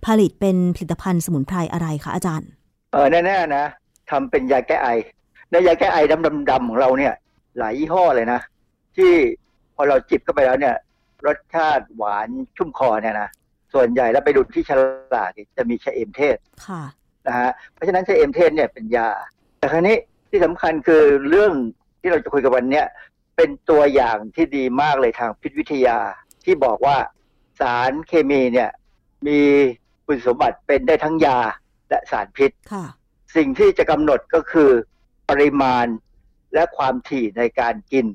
[0.06, 2.50] ผลิตเป็นผลิตภัณฑ์สมุนไพรอะไรคะอาจารย์
[2.92, 3.66] เออแน่ๆนะ
[4.10, 4.90] ทำเป็นยาแก้ไอ
[5.52, 5.98] ในยาแก้ไอ
[6.50, 7.14] ดำๆของเราเนี่ย
[7.58, 8.40] หลายยี่ห้อเลยนะ
[8.98, 9.12] ที่
[9.76, 10.76] พอเราจิบเข้าไปแล้วเนี่ย
[11.28, 13.30] รสชาติหวานชุ่มคอเนี่ยนะ
[13.74, 14.72] ส่วนใหญ่แล้วไปดูที่ฉ
[15.16, 16.38] ลากจะมีชะเอมเทศ
[16.68, 16.84] ค่ะ
[17.28, 19.10] นะฮะเพราะฉะนั้นชะเอมเทศเนี่ยเป็นยา
[19.60, 19.98] แต่ครั้นี้
[20.30, 21.54] ที่สำคัญคือเรื่อง
[22.00, 22.84] ที่เราจะคุยกันวันนี้
[23.36, 25.98] เป็นตัวอย่างที่ดีมากเลยทางพิษวิทยา
[26.46, 26.98] ที่บอกว่า
[27.60, 28.70] สารเคมีเนี่ย
[29.28, 29.40] มี
[30.06, 31.40] คุณสมบัติเป็นได้ทั้งยา
[31.90, 32.52] และสารพิษ
[33.36, 34.70] สิ่งที่จะกำหนดก็คือ
[35.30, 35.86] ปริมาณ
[36.54, 38.06] และความถี่ในการกิน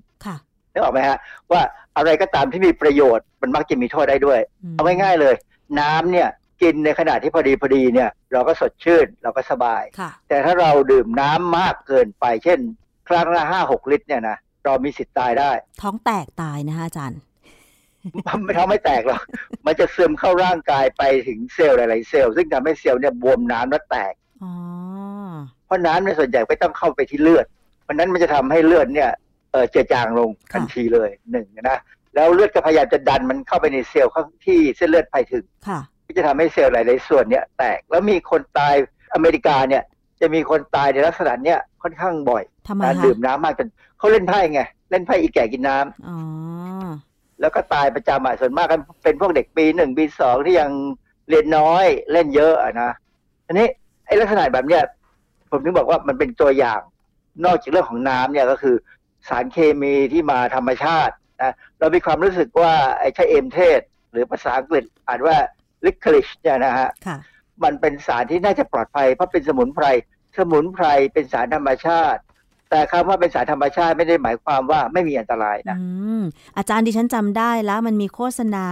[0.73, 1.19] นึกออกไหมฮะ
[1.51, 1.63] ว่า
[1.97, 4.41] อะไรก็ตามที่มีประโยชน์มันมักจะมีโทษได้ด้วย
[4.73, 5.35] เอาง่ายๆเลย
[5.81, 6.29] น้ำเนี่ย
[6.63, 9.83] กินในขนาดที่พอดีพอดีเนี่ย เราก็สดชื่นเราก็สบาย
[10.29, 12.59] แต่ถ้าเราดื่มน้ำมากเกินไปเช่น
[13.09, 15.51] ครั้งละห้าหกลิตรเนี่ยนะเรามีสิทธิ์ตายได้
[15.83, 17.25] ท้องแตกตายนะคะอาจารย์มัน
[18.45, 19.23] ไม่ทำไม่แตกหรอก
[19.67, 24.15] มันจะซึมเข้าร่างกายไปถึงเซลล์หลายๆเซลล์ซึ่งทำให้เซลล์เนี่ยบวมน้ำแล้วแตก
[25.67, 27.47] เพราะน้ำในส่วนใหญ่ไม่ต้องเข้าไปที่เลือด
[27.83, 29.11] เพราะนั้นมันจะทำให้เลือดเนี่ย
[29.53, 31.79] เออเจือจางลงทันทีเลยหนึ่งนะ
[32.15, 34.13] แล้วเลือดก็พยายามจะดันมันเข้าไปในเซลล์
[34.45, 35.45] ที่เส้นเลือดไปถึง
[36.07, 38.75] ก็จะทำให้เซลล์หลายๆส่วนเนี่ยแตกแล้วมีคนตาย
[39.15, 39.83] อเมริกาเนี่ย
[40.21, 42.45] จะมีคนตายในลักษณะเนี้ยค่อนข้างบ่อย
[42.85, 46.64] การดื่มน้ำมากจนเขาเล่นไพ่ไงเล่นไพ่อีแก่กินน้ำ
[47.41, 50.71] แล้วก็ตายประจำอะส่วนมากกันเป็นพวกเด็กปีหนึ่งปีสองที่ยัง
[51.29, 52.91] เรียนน้อยเล่นเยอะอะนะ
[53.47, 53.67] อันนี้
[54.07, 54.83] ไอ้ลักษณะแบบเนี้ย
[55.51, 56.81] ผมถึงบอกว่ามันเป็นตัวอย่าง
[57.45, 58.77] นอกจากเรื่องของน้ำเนี่ยก็คือ
[59.29, 63.81] สารเคมีที่มาธรรมชาตินะเรามีความรู้สึกว่าไอ้ใช้เอมเทศ
[64.13, 65.37] หรือภาษาอังกฤษอ่านว่า
[65.87, 66.89] ลิคลิชเนี่ยนะฮะ
[67.65, 69.87] มันเป็นสารที่น่าจะปลอดภัยเพราะเป็นสมุนไพร
[70.39, 72.21] สมุนไพรเป็นสารธรรมชาติ
[72.75, 75.87] แต่คำว่าเป็นสารธรรมชาติไม่ได้หมายความว่าไม่มีอันตรายนะอื
[76.21, 76.23] ม
[76.57, 78.67] อาจารย์ดิฉันจำได้แล้วมันมีโฆษณา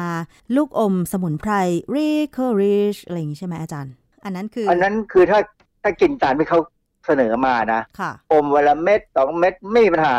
[0.57, 1.53] ลูกอมสมุนไพร
[1.94, 3.92] r i c o r i c h อะไรอย่างนี้ใช่ไหมอาจารย์
[4.24, 5.40] อันนั้นคือ อัอันนั้นคือถ้า
[5.82, 6.61] ถ้ากินตามที่เขา
[7.07, 10.16] เสนอมานะค่ะอมวันละเม็ดสองเม็ดไม่มีปัญหา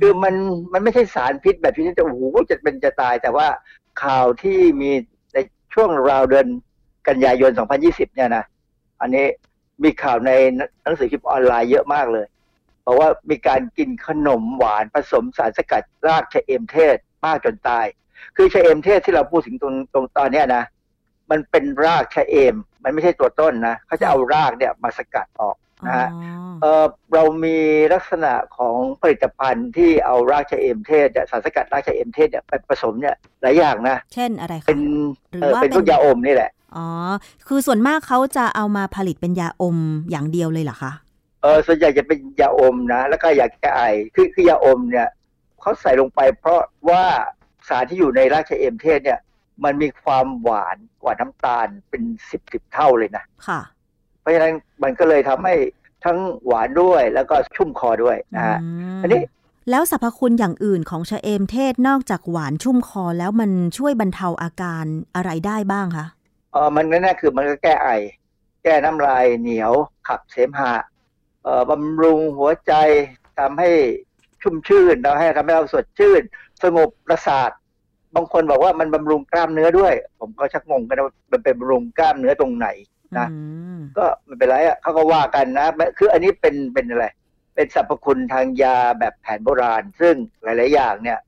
[0.00, 0.34] คือมัน
[0.72, 3.46] มันไม่ใช่สารพิษแบบที่จะโอ้โหจะเป็นจะตาย แต่ว่า
[4.02, 4.90] ข่าวที่มี
[5.34, 5.38] ใน
[5.74, 6.46] ช่วงราวเดือน
[7.08, 7.50] กันยายน
[7.82, 8.44] 2020 เนี่ยนะ
[9.00, 9.24] อันนี้
[9.82, 10.30] มีข่าวใน
[10.82, 12.26] หนังสือพิมพ์ออนไลน์เยอะมากเลย
[12.88, 17.86] บอกว่ามีการกินขนมหวานผสมสารสกัดรากชะเอมเทศมากจนตาย
[18.36, 20.64] คือชะเอมเทศที่เราพูดถึงตรงตรงตอนเนี้ยนะ
[21.30, 26.08] มันเป็นรากชะเอม มันไม่ใช่ตัวต้นนะเขาจะเอารากเนี่ยมาสกัดออกนะฮะ
[26.62, 26.84] เออ
[27.14, 27.56] เรามี
[27.92, 34.80] ลักษณะของผลิตภัณฑ์ที่เอารากชะเอมเทศเนี่ยสารสกัดรากชะเอมเทศเนี่ยไปผสมเนี่ยหลายอย่างนะ เช่นอะไรคะเป็น
[35.30, 36.86] หรือเออว่าเป็นเป็นพวกยาอมนี่แหละ อ๋อ
[37.46, 39.76] คือส่วนมากเขาจะเอามาผลิตเป็นยาอม
[40.10, 40.92] อย่างเดียวเลยเหรอคะ
[41.42, 43.82] เออส่วนใหญ่จะเป็นยาอมนะ แล้วก็ยาแก้ไอ
[44.14, 45.08] คือคือยาอมเนี่ย
[45.60, 46.60] เขาใส่ลงไป เพราะ
[46.90, 47.04] ว่า
[47.68, 49.20] สารที่อยู่ในรากชะเอมเทศเนี่ย
[49.64, 53.60] มันมีความหวานกว่าน้ำตาลเป็นสิบสิบเท่าเลยนะค่ะ
[54.20, 55.54] เพราะฉะนั้นมันก็เลยทำให้
[56.04, 58.58] ทั้งหวานด้วยแล้วก็ชุ่มคอด้วยนะฮะ
[58.98, 59.22] มอันนี้
[59.70, 64.84] แล้วสรรพคุณอย่างอื่นของชะเอมเทศนอกจากหวานชุ่มคอแล้วมันช่วยบรรเทาอาการ
[65.16, 66.06] อะไรได้บ้างคะ
[66.52, 67.88] เออมันแน่ๆคือมันก็แก้ไอ
[68.64, 69.72] แก้น้ำลายเหนียว
[70.06, 70.97] ขับเสมหะเอ่อ
[71.70, 72.72] บำรุงหัวใจ
[73.38, 73.70] ทำให้
[74.42, 76.22] ชุ่มชื่นทำให้ทำให้เราสดชื่น
[76.62, 77.50] สงบประสาท
[78.14, 82.68] บางคนบอกว่ามันบำรุงกล้ามเนื้อด้วย ผมก็ชักงงกันนะว่ามันเป็นบำรุงกล้ามเนื้อตรงไหน
[83.18, 83.38] นะอื
[83.78, 85.66] มก็ไม่เป็นไรอะเขาก็ว่ากันนะ
[85.98, 87.06] คืออันนี้เป็นเป็นอะไร
[87.54, 91.18] เป็นสรรพคุณทางยาแบบแผนโบราณ ซึ่งหลาย ๆ อย่างเนี่ย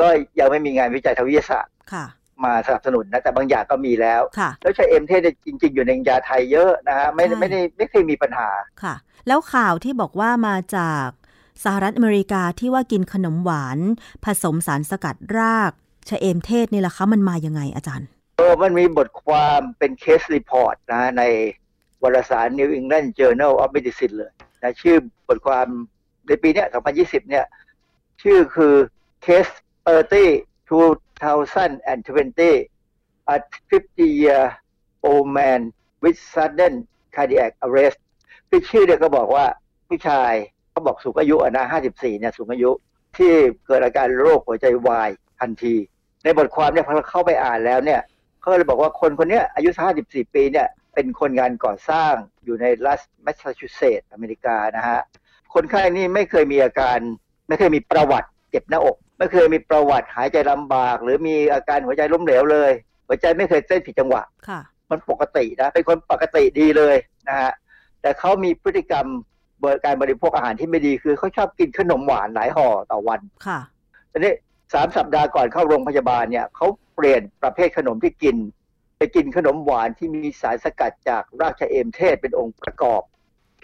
[0.00, 0.06] ก็
[0.38, 2.04] ยังไม่มีงานวิจัยทางวิทยาศาสตร์ค่ะ
[2.44, 8.48] มาสนับสนุนนะแต่บางอย่างก็มีแล้วค่ะแล้วใช้เอ็มเทสเนี่ยจริง ๆ อยู่ในยาไทยเยอะนะฮะไม่ใช่ไม่ได้ไม่เคยมีปัญหา
[8.82, 8.94] ค่ะ
[9.26, 11.06] แล้วข่าวที่บอกว่ามาจาก
[11.64, 13.78] สหรัฐอเมริกาที่ว่ากินขนมหวาน
[14.24, 15.72] ผสมสารสกัดราก
[16.08, 21.22] ชะเอมเทศนี่แหละคะมันมายังไงอาจารย์เออมันมีบทความเป็น case report นะใน
[22.02, 24.96] วารสาร New England Journal of Medicine เลยนะชื่อ
[25.28, 25.66] บทความ
[26.26, 27.46] ในปีเนี้ย2020 เนี่ย
[28.22, 28.74] ชื่อคือ
[29.24, 29.54] Case
[29.86, 33.36] 30 2020 a
[33.70, 34.44] 50 year
[35.08, 35.60] old man
[36.02, 36.74] with sudden
[37.14, 37.98] cardiac arrest
[38.48, 39.44] คือชื่อเนี่ยก็บอกว่า
[39.88, 40.32] ผู้ชาย
[40.70, 42.70] เขาบอกสูงอายุอะนะ54เนี่ยสูงอายุ
[43.16, 43.32] ที่
[43.66, 45.74] เกิดอาการโรคหัวใจวายทันที
[46.24, 48.00] ในบทความเนี่ยพอเราเข้าไปอ่านแล้วเนี่ย
[48.40, 49.68] เขาเลยบอกว่าคนคนเนี้ยอายุ
[50.02, 55.00] 54ปีเนี่ยเป็นคนงานก่อสร้างอยู่ในรัฐแมสซาชูเซตส์อเมริกานะฮะ
[55.54, 56.98] คนไข้นี่ไม่เคยมีอาการ
[57.48, 62.72] ไม่เคยมีประวัติเจ็บหน้าอก ไม่เคยมีประวัติหายใจลำบาก หรือมีอาการหัวใจล้มเหลวเลย
[63.06, 66.96] หัวใจไม่เคยเต้นผิดจังหวะค่ะมันปกตินะเป็นคนปกติดีเลย
[67.28, 67.52] นะฮะ
[68.02, 69.06] แต่เขามีพฤติกรรม
[69.60, 73.60] เบอร์การบริโภคอาหารที่ไม่ดีคือเขาชอบกินขนมหวานหลายห่อต่อวัน ค่ะ
[74.12, 74.32] ทีนี้
[74.74, 78.36] สามสัปดาห์ก่อนเข้าโรงพยาบาลเนี่ยเขาเปลี่ยนประเภทขนมที่กิน
[78.98, 83.02] ไปกินขนมหวานที่มีสารสกัดจากรากชะเอมเทศเป็นองค์ประกอบ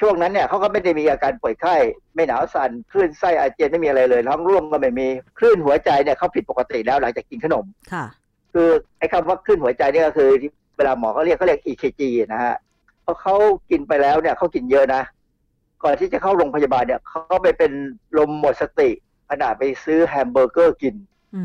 [0.01, 1.76] ช่วงนั้นเนี่ยเขาก็ไม่ได้มีอาการป่วยไข้
[2.14, 5.07] ไม่หนาวสั่นคลื่นไส้อาเจียนไม่มีอะไรเลยท้องร่วงก็ไม่มี
[5.39, 8.05] คลื่นหัวใจเนี่ยเขาผิดปกติแล้วหลังจากกินขนมค่ะ
[8.53, 8.68] คือ
[8.99, 12.01] ไอ้คำว่าคลื่นหัวใจเนี่ยก็คือที่เวลาหมอเขาเรียกเขาเรียก EKG
[12.32, 13.34] นะฮะเพราะเขา
[13.70, 15.02] กินไปแล้วเนี่ยเขากินเยอะนะ
[15.82, 17.72] ก่อนที่จะเข้าโรงพยาบาลเนี่ยเขาไปเป็น
[18.18, 18.90] ลมหมดสติ
[19.30, 20.96] ขณะไปซื้อแฮมเบอร์เกอร์กิน
[21.36, 21.42] อื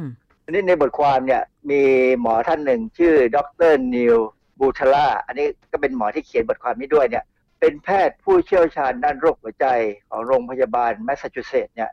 [0.00, 0.02] ม
[0.44, 1.82] อันนี้ในบทความเนี่ย มี
[2.20, 3.38] หมอท่านหนึ่งชื่อด
[3.70, 3.72] ร.
[3.94, 7.24] Neel Butala อันนี้ก็เป็นหมอที่เขียนบทความนี้ด้วยเนี่ย
[7.60, 9.66] เป็นแพทย์ผู้เชี่ยวชาญด้านโรคหัวใจ
[10.08, 11.90] ของโรงพยาบาลแมสซาชูเซตส์เนี่ย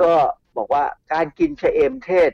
[0.00, 0.12] ก็
[0.56, 2.30] บอกว่าการกินชะเอมเทศ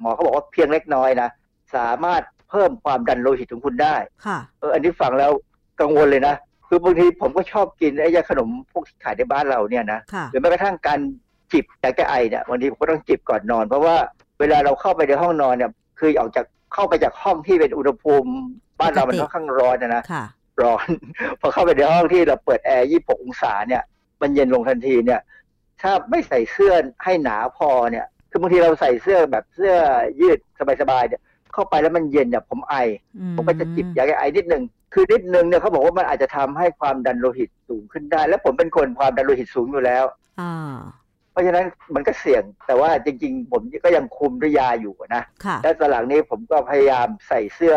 [0.00, 1.28] หมอเขาบอกว่าเพียงเล็กน้อยนะ
[1.76, 3.96] สามารถเพิ่มความดันโลหิตของคุณได้
[4.26, 5.32] ค่ะเอออันนี้ฟังแล้ว
[5.80, 6.34] กังวลเลยนะ
[6.68, 11.00] คือบางทีผมก็ชอบกินไอ้ยาขนมพวกที่ขายในบ้านเราเนี่ยนะค่ะหรือแม้กระทั่งการ
[11.52, 13.96] จิบยาแก้ไอเนี่ยบางทีผมก็ต้องจิบก่อนนอน เพราะว่า
[14.40, 18.30] เวลาเราเข้าไปในห้องนอนเนี่ยคือออกจากเข้าไปจากห้องที่เป็นอุณหภูมิ
[18.80, 20.24] บ้านเรามันปกติค่อนข้างร้อนนะนะค่ะ
[20.62, 20.88] ร้อน
[21.40, 23.82] พอเข้าไปในห้องที่เราเปิดแอร์ 26 องศาเนี่ย
[24.20, 25.20] มันเย็นลงทันทีเนี่ย
[25.82, 26.72] ถ้าไม่ใส่เสื้อ
[27.04, 29.74] ให้หนาพอเนี่ย คือบางทีเราใส่เสื้อแบบเสื้อ
[30.20, 30.38] ยืด
[30.80, 31.20] สบายๆเนี่ย
[31.52, 32.74] เข้าไปแล้วมันเย็นเนี่ยผมไอ
[33.18, 34.62] อืมผมก็จะจิบยาแก้ไอนิดนึง
[34.92, 40.04] คือนิดนึงเนี่ยเขาบอกว่ามันอาจจะทำให้ความดันโลหิตสูงขึ้นได้ และผมเป็นคนความดันโลหิตสูงอยู่แล้ว
[40.40, 40.76] อ่า
[41.32, 47.76] เพราะฉะนั้นมันก็เสี่ยง แต่ว่าจริง ๆ ผมก็ยังคุมด้วยยาอยู่นะค่ะแล้วตอนหลังนี้ผมก็พยายามใส่เสื้อ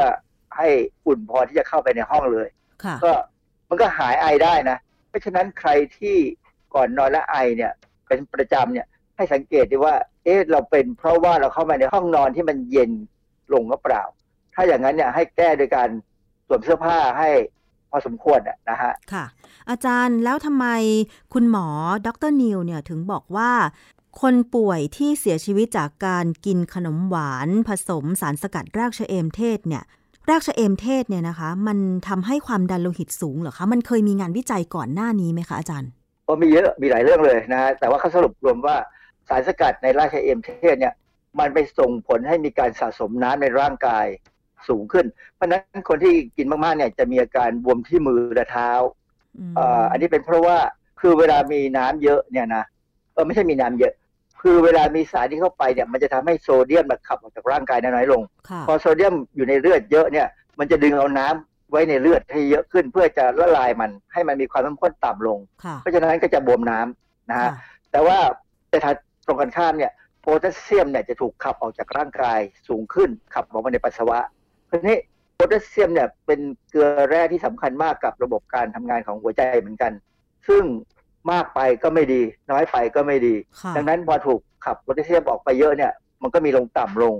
[0.57, 0.68] ให้
[1.05, 2.47] อุ่นพอที่จะเข้าไปในห้องเลย
[2.84, 3.12] ค่ะก็
[3.70, 4.78] มันก็หายไอได้นะ
[5.09, 6.16] เพราะฉะนั้นใครที่
[6.76, 7.72] ก่อนนอนและไอเนี่ย
[8.07, 12.91] เป็นประจำเนี่ยให้สังเกตดีว่า เอ๊ะเราเป็นเพราะว่าเราเข้ามาในห้องนอนที่มันเย็น
[13.53, 14.03] ลงหรือเปล่า
[14.53, 15.93] ถ้าอย่างนั้นเนี่ยให้แก้โดยการต
[16.54, 17.30] วมเสื้อผ้าให้
[17.91, 18.39] พอสมควร
[18.70, 19.26] นะฮะค่ะ
[19.70, 20.66] อาจารย์แล้วทำไม
[21.34, 21.68] คุณหมอ
[22.06, 23.52] ดรนิวเนี่ยถึงบอกว่า
[24.22, 29.84] คนป่วยที่เสียชีวิตจากการกินขนมหวานผสมสารสกัดรากชะเอมเทศเนี่ย
[30.30, 31.78] รากชะเอมเทศเนี่ยนะคะ มัน
[32.08, 35.89] ทำให้ความดันโลหิตสูงเหรอคะ มันเคยมีงานวิจัยก่อนหน้านี้ไหมคะอาจารย์
[36.28, 38.76] ก็มีเยอะมีหลายเรื่องเลยนะฮะแต่ว่าเขาสรุปรวมว่า
[39.30, 40.93] สารสกัดในรากชะเอมเทศเนี่ย
[41.39, 44.06] มันไปส่งผลให้มีการสะสมน้ำในร่างกาย
[44.70, 45.05] สูงขึ้น
[45.36, 48.72] เพราะนั้นคนที่กินมากๆเนี่ยจะมีอาการบวมที่มือและเท้า
[49.91, 50.57] อันนี้เป็นเพราะว่า
[50.99, 52.64] คือเวลามีน้ำเยอะเนี่ยนะ
[53.14, 53.93] เออไม่ใช่มีน้ำเยอะ
[54.41, 58.22] คือเวลามีสารที่เข้าไปเนี่ยมันจะทำให้โซเดียมมันขับออกจากร่างกายน้อยลง
[58.68, 60.28] พอโซเดียมอยู่ในเลือดเยอะเนี่ย
[60.59, 65.39] มันจะดึงเอาน้ำไว้ในเลือดให้เยอะขึ้นเพื่อจะละลายมันให้มันมีความเข้มข้นต่ำลง
[65.80, 67.49] เพราะฉะนั้นก็จะบวมน้ำนะฮะ
[67.91, 68.18] แต่ว่า
[68.70, 68.93] แต่ถ้า
[69.28, 69.91] ตรงกันข้ามเนี่ย
[70.22, 74.20] โพแทสเซียมเนี่ยจะถูกขับออกจากร่างกายสูงขึ้นขับออกมาในปัสสาวะ
[74.72, 74.98] ทีนี้
[75.36, 79.92] โพแทสเซียมเนี่ยเป็นเกลือแร่ที่สำคัญมากกับระบบการทำงานของหัวใจเหมือนกัน
[80.48, 80.64] ซึ่ง
[81.32, 83.36] มากไปก็ไม่ดี น้อยไปก็ไม่ดี
[83.76, 85.92] ดังนั้นพอถูกขับโพแทสเซียมออกไปเยอะเนี่ย
[86.22, 87.16] มันก็มีลงต่ำลง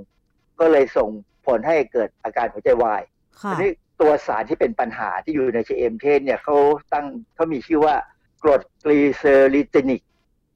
[0.60, 1.10] ก็เลยส่ง
[1.46, 3.02] ผลให้เกิดอาการหัวใจวาย
[3.50, 3.72] ทีนี้
[4.02, 6.56] ตัวสารที่เป็นปัญหาที่อยู่ในชะเอมเทศเนี่ยเขา
[6.94, 7.96] ตั้งเขามีชื่อว่า
[8.44, 10.02] กรด glycyrrhizinic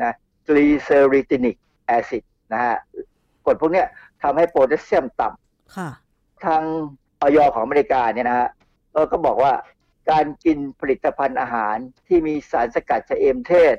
[0.03, 0.13] นะ
[0.47, 2.23] glycyrrhizinic acid
[2.53, 2.75] นะฮะ
[3.45, 3.83] กรดพวกนี้
[4.23, 5.77] ทำให้โพแทสเซียมต่ำ
[6.45, 6.61] ทาง
[7.21, 8.49] อย.ของอเมริกาเนี่ยนะฮะ
[9.11, 9.53] ก็บอกว่า
[10.11, 11.75] การกินผลิตภัณฑ์อาหาร
[12.07, 13.75] ที่มีสารสกัดชะเอมเทศ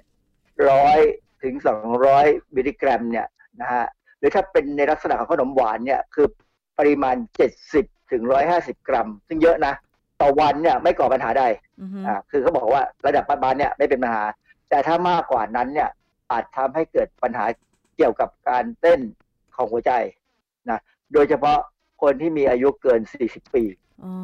[0.71, 0.99] ร้อย
[1.43, 3.27] ถึงสองร้อยมิลลิกรัมเนี่ย
[3.61, 3.85] นะฮะ
[4.19, 6.27] หรือถ้าเป็นในลักษณะของขนมหวานเนี่ยคือ
[6.79, 9.75] ปริมาณเจ็ดสิบถึงร้อยห้าสิบกรัม ซึ่งเยอะนะ
[10.21, 11.45] ต่อวันเนี่ยไม่ก่อปัญหาใด
[12.07, 14.25] อ่าคือเขาบอกว่าระดับประมาณเนี่ยไม่เป็นปัญหา
[14.71, 15.91] แต่ถ้ามากกว่านั้นเนี่ย
[16.31, 17.45] อาจทำให้เกิดปัญหา
[17.97, 19.01] เกี่ยวกับการเต้น
[19.57, 19.93] ของหัวใจ
[20.71, 20.79] นะ
[21.13, 21.59] โดยเฉพาะ
[22.03, 23.65] คนที่มีอายุเกิน 40 ปี
[24.05, 24.15] อ๋อ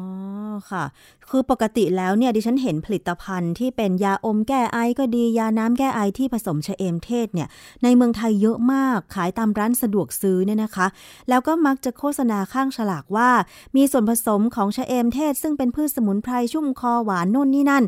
[0.71, 0.83] ค่ะ
[1.29, 7.47] คือปกติแล้วเนี่ยดิฉันเห็นผลิตภัณฑ์ที่เป็นยาอมแก้ไอก็ดียาน้ำแก้ไอที่ผสมชะเอมเทศเนี่ย
[7.83, 10.87] ในเมืองไทยเยอะมากขายตามร้านสะดวกซื้อเนี่ยนะคะ
[11.29, 13.29] แล้วก็มักจะโฆษณาข้างฉลากว่า
[13.75, 17.83] มีส่วนผสมของชะเอมเทศ ซึ่งเป็นพืชสมุนไพรชุ่มคอหวานน่นนี่นั่น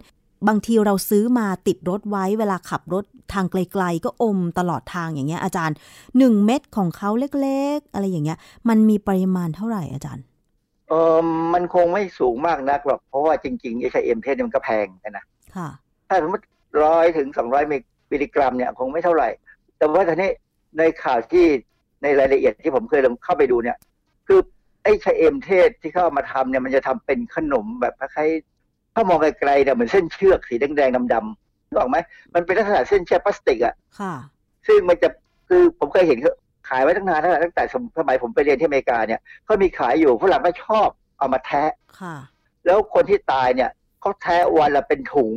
[0.47, 5.75] บางทีเราซื้อมาติดรถไว้เวลาขับรถทางไกล ๆ ก็อมตลอดทางอย่างเงี้ยอาจารย์
[6.17, 7.09] หนึ่งเม็ดของเขา
[7.41, 8.37] เล็กๆ อะไรอย่างเงี้ย
[8.69, 10.23] มันมีปริมาณเท่าไหร่อาจารย์
[10.89, 11.17] เออ
[11.53, 15.25] มันคงไม่สูงมากนักหรอกเพราะว่าจริงๆไอชาเอ็มเพชมันก็แพงนะ
[15.55, 15.69] ค่ะ
[16.09, 16.45] ถ้าสมมติ
[16.83, 17.63] ร้อยถึงสองร้อย
[18.11, 19.29] มิลลิกรัมเนี่ยคงไม่เท่าไหร่
[19.77, 20.31] แต่ว่าทีนี้
[20.77, 21.45] ในข่าวที่
[22.03, 23.77] ในรายละเอียดที่ผมเคยลงเข้าไปดูเนี่ย
[24.27, 24.39] คือ
[24.83, 28.54] ไอ้ชะเอมเทศที่เข้ามาทำเนี่ยมันจะทำเป็นขนมแบบคล้ายๆ
[28.95, 31.97] ถ้ามองไกลๆเนี่ยเหมือนเส้นเชือกสีแดงๆดำๆนึกออกไหม
[32.33, 34.13] มันเป็นลักษณะเส้นเชือกพลาสติกอะค่ะ
[34.67, 35.07] ซึ่งมันจะ
[35.49, 36.19] คือผมเคยเห็น
[36.69, 37.63] ขายไว้ตั้งนานแล้วตั้งแต่
[37.97, 40.87] สมัยผมไปเรียนที่อเมริกาเนี่ยเขามีขายอยู่ฝรั่งก็ชอบ
[41.17, 41.71] เอามาแทะ
[42.65, 43.69] แล้วคนที่ตายเนี่ย
[44.01, 45.31] เขาแทะวันละเป็นถุง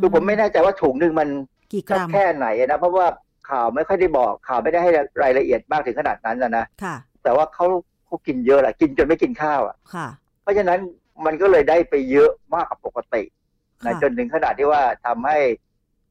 [0.00, 1.28] คือผมไม่แน่ใจว่าถุงหนึ่งมัน
[1.72, 3.06] กี่กรัมแค่ไหนนะเพราะว่า
[3.50, 4.90] ข่าวไม่ค่อยได้บอกข่าวไม่ได้ให้
[5.22, 6.64] รายละเอียดมากถึงขนาดนั้นนะนะ
[7.22, 7.66] แต่ว่าเขา
[8.06, 9.76] เขากินเยอะแหละกินจนไม่กินข้าวอะ
[10.42, 10.78] เพราะฉะนั้น
[11.24, 13.22] มันก็เลยได้ไปเยอะมากกว่าปกติ
[13.84, 15.38] นะจนถึงขนาดที่ว่าทำให้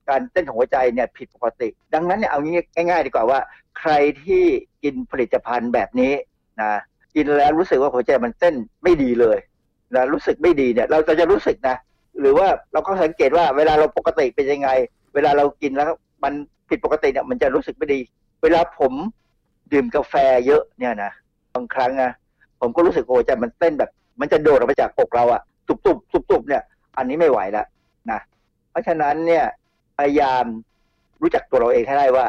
[0.09, 3.39] การเต้นของหัวใจเนี่ยผิดปกติ ดังนั้นเนี่ยเอางี้ง่าย ๆ ดีกว่าว่า
[3.79, 3.93] ใคร
[4.23, 4.43] ที่
[4.83, 6.13] กินผลิตภัณฑ์แบบนี้
[6.61, 6.71] นะ
[7.15, 9.37] กินแล้วรู้สึกว่าหัวใจมันเต้นไม่ดีเลย
[9.95, 11.75] นะรู้สึกไม่ดีเนี่ย เราจะรู้สึกนะ
[12.19, 14.69] หรือว่าเราก็สังเกตว่าเวลาเราปกติเป็นยังไง
[15.13, 15.89] เวลาเรากินแล้ว
[16.23, 16.33] มัน
[16.69, 17.99] ผิดปกติเนี่ยมันจะรู้สึกไม่ดี
[18.43, 18.93] เวลาผม
[19.71, 20.13] ดื่มกาแฟ
[20.47, 21.11] เยอะเนี่ยนะ
[21.53, 22.11] บางครั้งนะ
[22.59, 23.91] ผมก็รู้สึกหัวใจมันเต้นแบบ
[24.21, 26.63] มันจะโดดออกมาจากอกเราอะตุบตุบตุบตุบเนี่ย
[26.97, 27.65] อันนี้ไม่ไหวแล้ว
[28.11, 28.19] นะ
[28.71, 29.45] เพราะฉะนั้นเนี่ย
[29.97, 30.43] พยายาม
[31.21, 32.25] รู้จักตัวเราเองให้ได้ว่า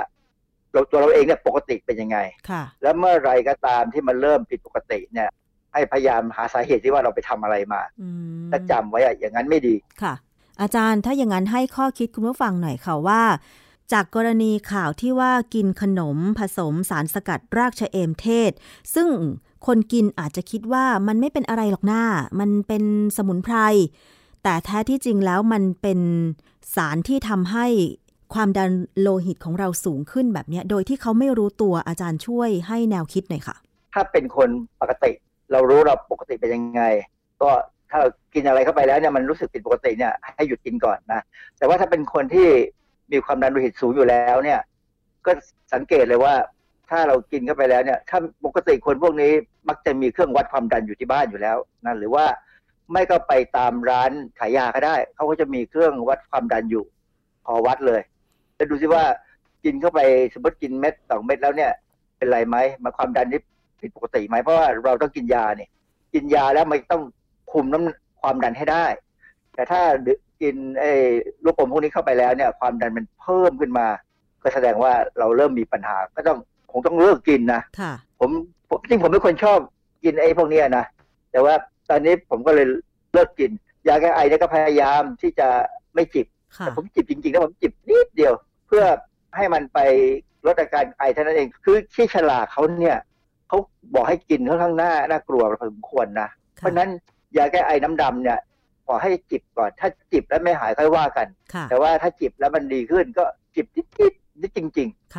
[0.73, 2.19] เราตัวเราเองเนี่ยปกติเป็นยังไง
[2.51, 5.29] ค่ะแล้วเมื่อไรก็ตามที่มันเริ่มผิดปกติเนี่ย
[5.73, 7.81] ให้พยายามหาสาเหตุที่ว่าเราไปทำอะไรมา
[8.51, 10.15] ถ้าจำไว้อะอย่างนั้นไม่ดีค่ะ
[10.61, 13.23] อาจารย์ถ้าอย่างนั้นให้ข้อคิดคุณผู้ฟังหน่อยค่ะว่า
[13.93, 18.53] จากกรณีข่าวที่ว่ากินขนมผสมสารสกัดรากชะเอมเทศ
[18.95, 19.09] ซึ่ง
[19.67, 22.03] คนกินอาจจะคิดว่ามันไม่เป็นอะไรหรอกหน้า
[22.41, 22.85] มันเป็น
[23.17, 23.57] สมุนไพร
[24.43, 26.01] แต่แท้ที่จริงแล้วมันเป็น
[26.75, 27.67] สารที่ทำให้
[28.35, 33.57] ความดันโลหิตของเราสูงขึ้นแบบนี้ โดยที่เขาไม่รู้ตัวอาจารย์ช่วยให้แนวคิดหน่อยค่ะ
[33.95, 34.49] ถ้าเป็นคน
[34.81, 35.11] ปกติ
[35.53, 36.83] เรารู้เราปกติเป็นยังไง
[37.43, 37.51] ก็
[37.91, 41.23] ถ้าเรากินอะไรเข้าไปแล้วเนี่ยมันรู้สึกผิดปกติเนี่ยให้หยุดกินก่อนนะ
[41.59, 42.49] แต่ว่าถ้าเป็นคนที่
[43.13, 44.61] มีความดันโลหิตสูงอยู่แล้วเนี่ย
[45.27, 45.33] ก็
[45.75, 46.35] สังเกตเลยว่า
[46.91, 49.33] ถ้าเรากินเข้าไปแล้วเนี่ย ถ้าปกติคนพวกนี้
[49.69, 52.25] มักจะมีเครื่องวัดความดันอยู่ที่บ้านอยู่แล้วนะหรือว่า
[52.93, 56.85] ไม่ก็ไปตามร้านขายยาก็ได้ เขาก็จะมีเครื่องวัดความดันอยู่
[57.45, 58.01] พอวัดเลย
[58.55, 59.05] แล้วดูซิว่า
[59.65, 60.01] กินเข้าไป
[60.35, 61.73] สมมติกินเม็ดสองเม็ดแล้วเนี่ย
[62.17, 63.41] เป็นไรไหมมาความดันนี่
[63.81, 65.69] ผิดปกติไหมเพราะว่าเราต้องกินยาเนี่ย
[66.15, 67.03] กินยาแล้วมันต้อง
[67.53, 68.87] คุมน้ำความดันให้ได้
[69.55, 69.83] แต่ถ้า
[70.43, 70.93] กินไอ้
[71.45, 73.87] ลูกอมพวกนี้เข้าไปแล้วเนี่ย ความดันมันเพิ่มขึ้นมา
[74.43, 76.39] ก็แสดงว่าเราเริ่มมีปัญหา ก็ต้อง
[76.71, 77.93] คงต้องเลิกกินนะค่ะ
[78.73, 79.59] ผมจริงผมเป็นคนชอบ
[80.05, 80.85] กินไอ้พวกเนี้ยนะ
[81.33, 81.55] แต่ว่า
[81.89, 82.67] ตอนนี้ผมก็เลย
[83.13, 83.51] เลิกกิน
[83.89, 85.49] ยาแก้ไอเนี่ยก็พยายามที่จะ
[85.95, 88.35] ไม่จิบค่ะแต่ผมจิบจริงๆแล้วผมจิบนิดเดียว
[88.67, 88.85] เพื่อ
[89.37, 89.79] ให้มันไป
[90.47, 92.99] ลดอาการไอเท่านั้นเอง คือที่ฉลากเขาเนี่ย
[93.49, 93.59] เขา
[93.95, 96.91] บอกให้กินค่อนข้างหน้าน่ากลัวพอสมควรนะ เพราะฉะนั้น
[97.37, 98.39] ยาแก้ไอน้ำดำเนี่ย
[98.87, 105.17] ขอให้จิบก่อน ถ้าจิบแล้วไม่หายค่อยว่ากันค่ะแต่ว่าถ้าจิบแล้วมันดีขึ้นก็จิบนิดๆนิดจริง ๆ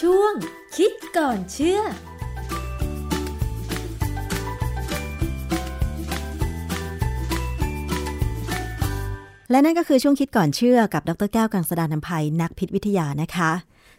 [0.00, 0.32] ช่วง
[0.76, 1.80] คิดก่อนเชื่อ
[9.50, 13.50] และนั่นก็คือช่วงคิดก่อนเชื่อกับดรแก้วกังสดานนภัยนักพิษวิทยานะคะ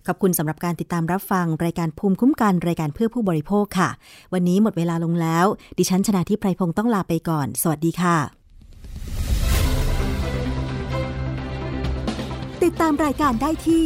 [0.08, 3.90] ขอบคุณสำหรับการติดตามรับฟัง รายการภูมิคุ้มกันรายการเพื่อผู้บริโภคค่ะ
[4.34, 5.46] วันนี้หมดเวลาลงแล้ว
[5.78, 8.18] ดิฉันชนะทิพไพรพงศ์ต้องลาไปก่อน สวัสดีค่ะ
[12.64, 13.86] ติดตามรายการได้ที่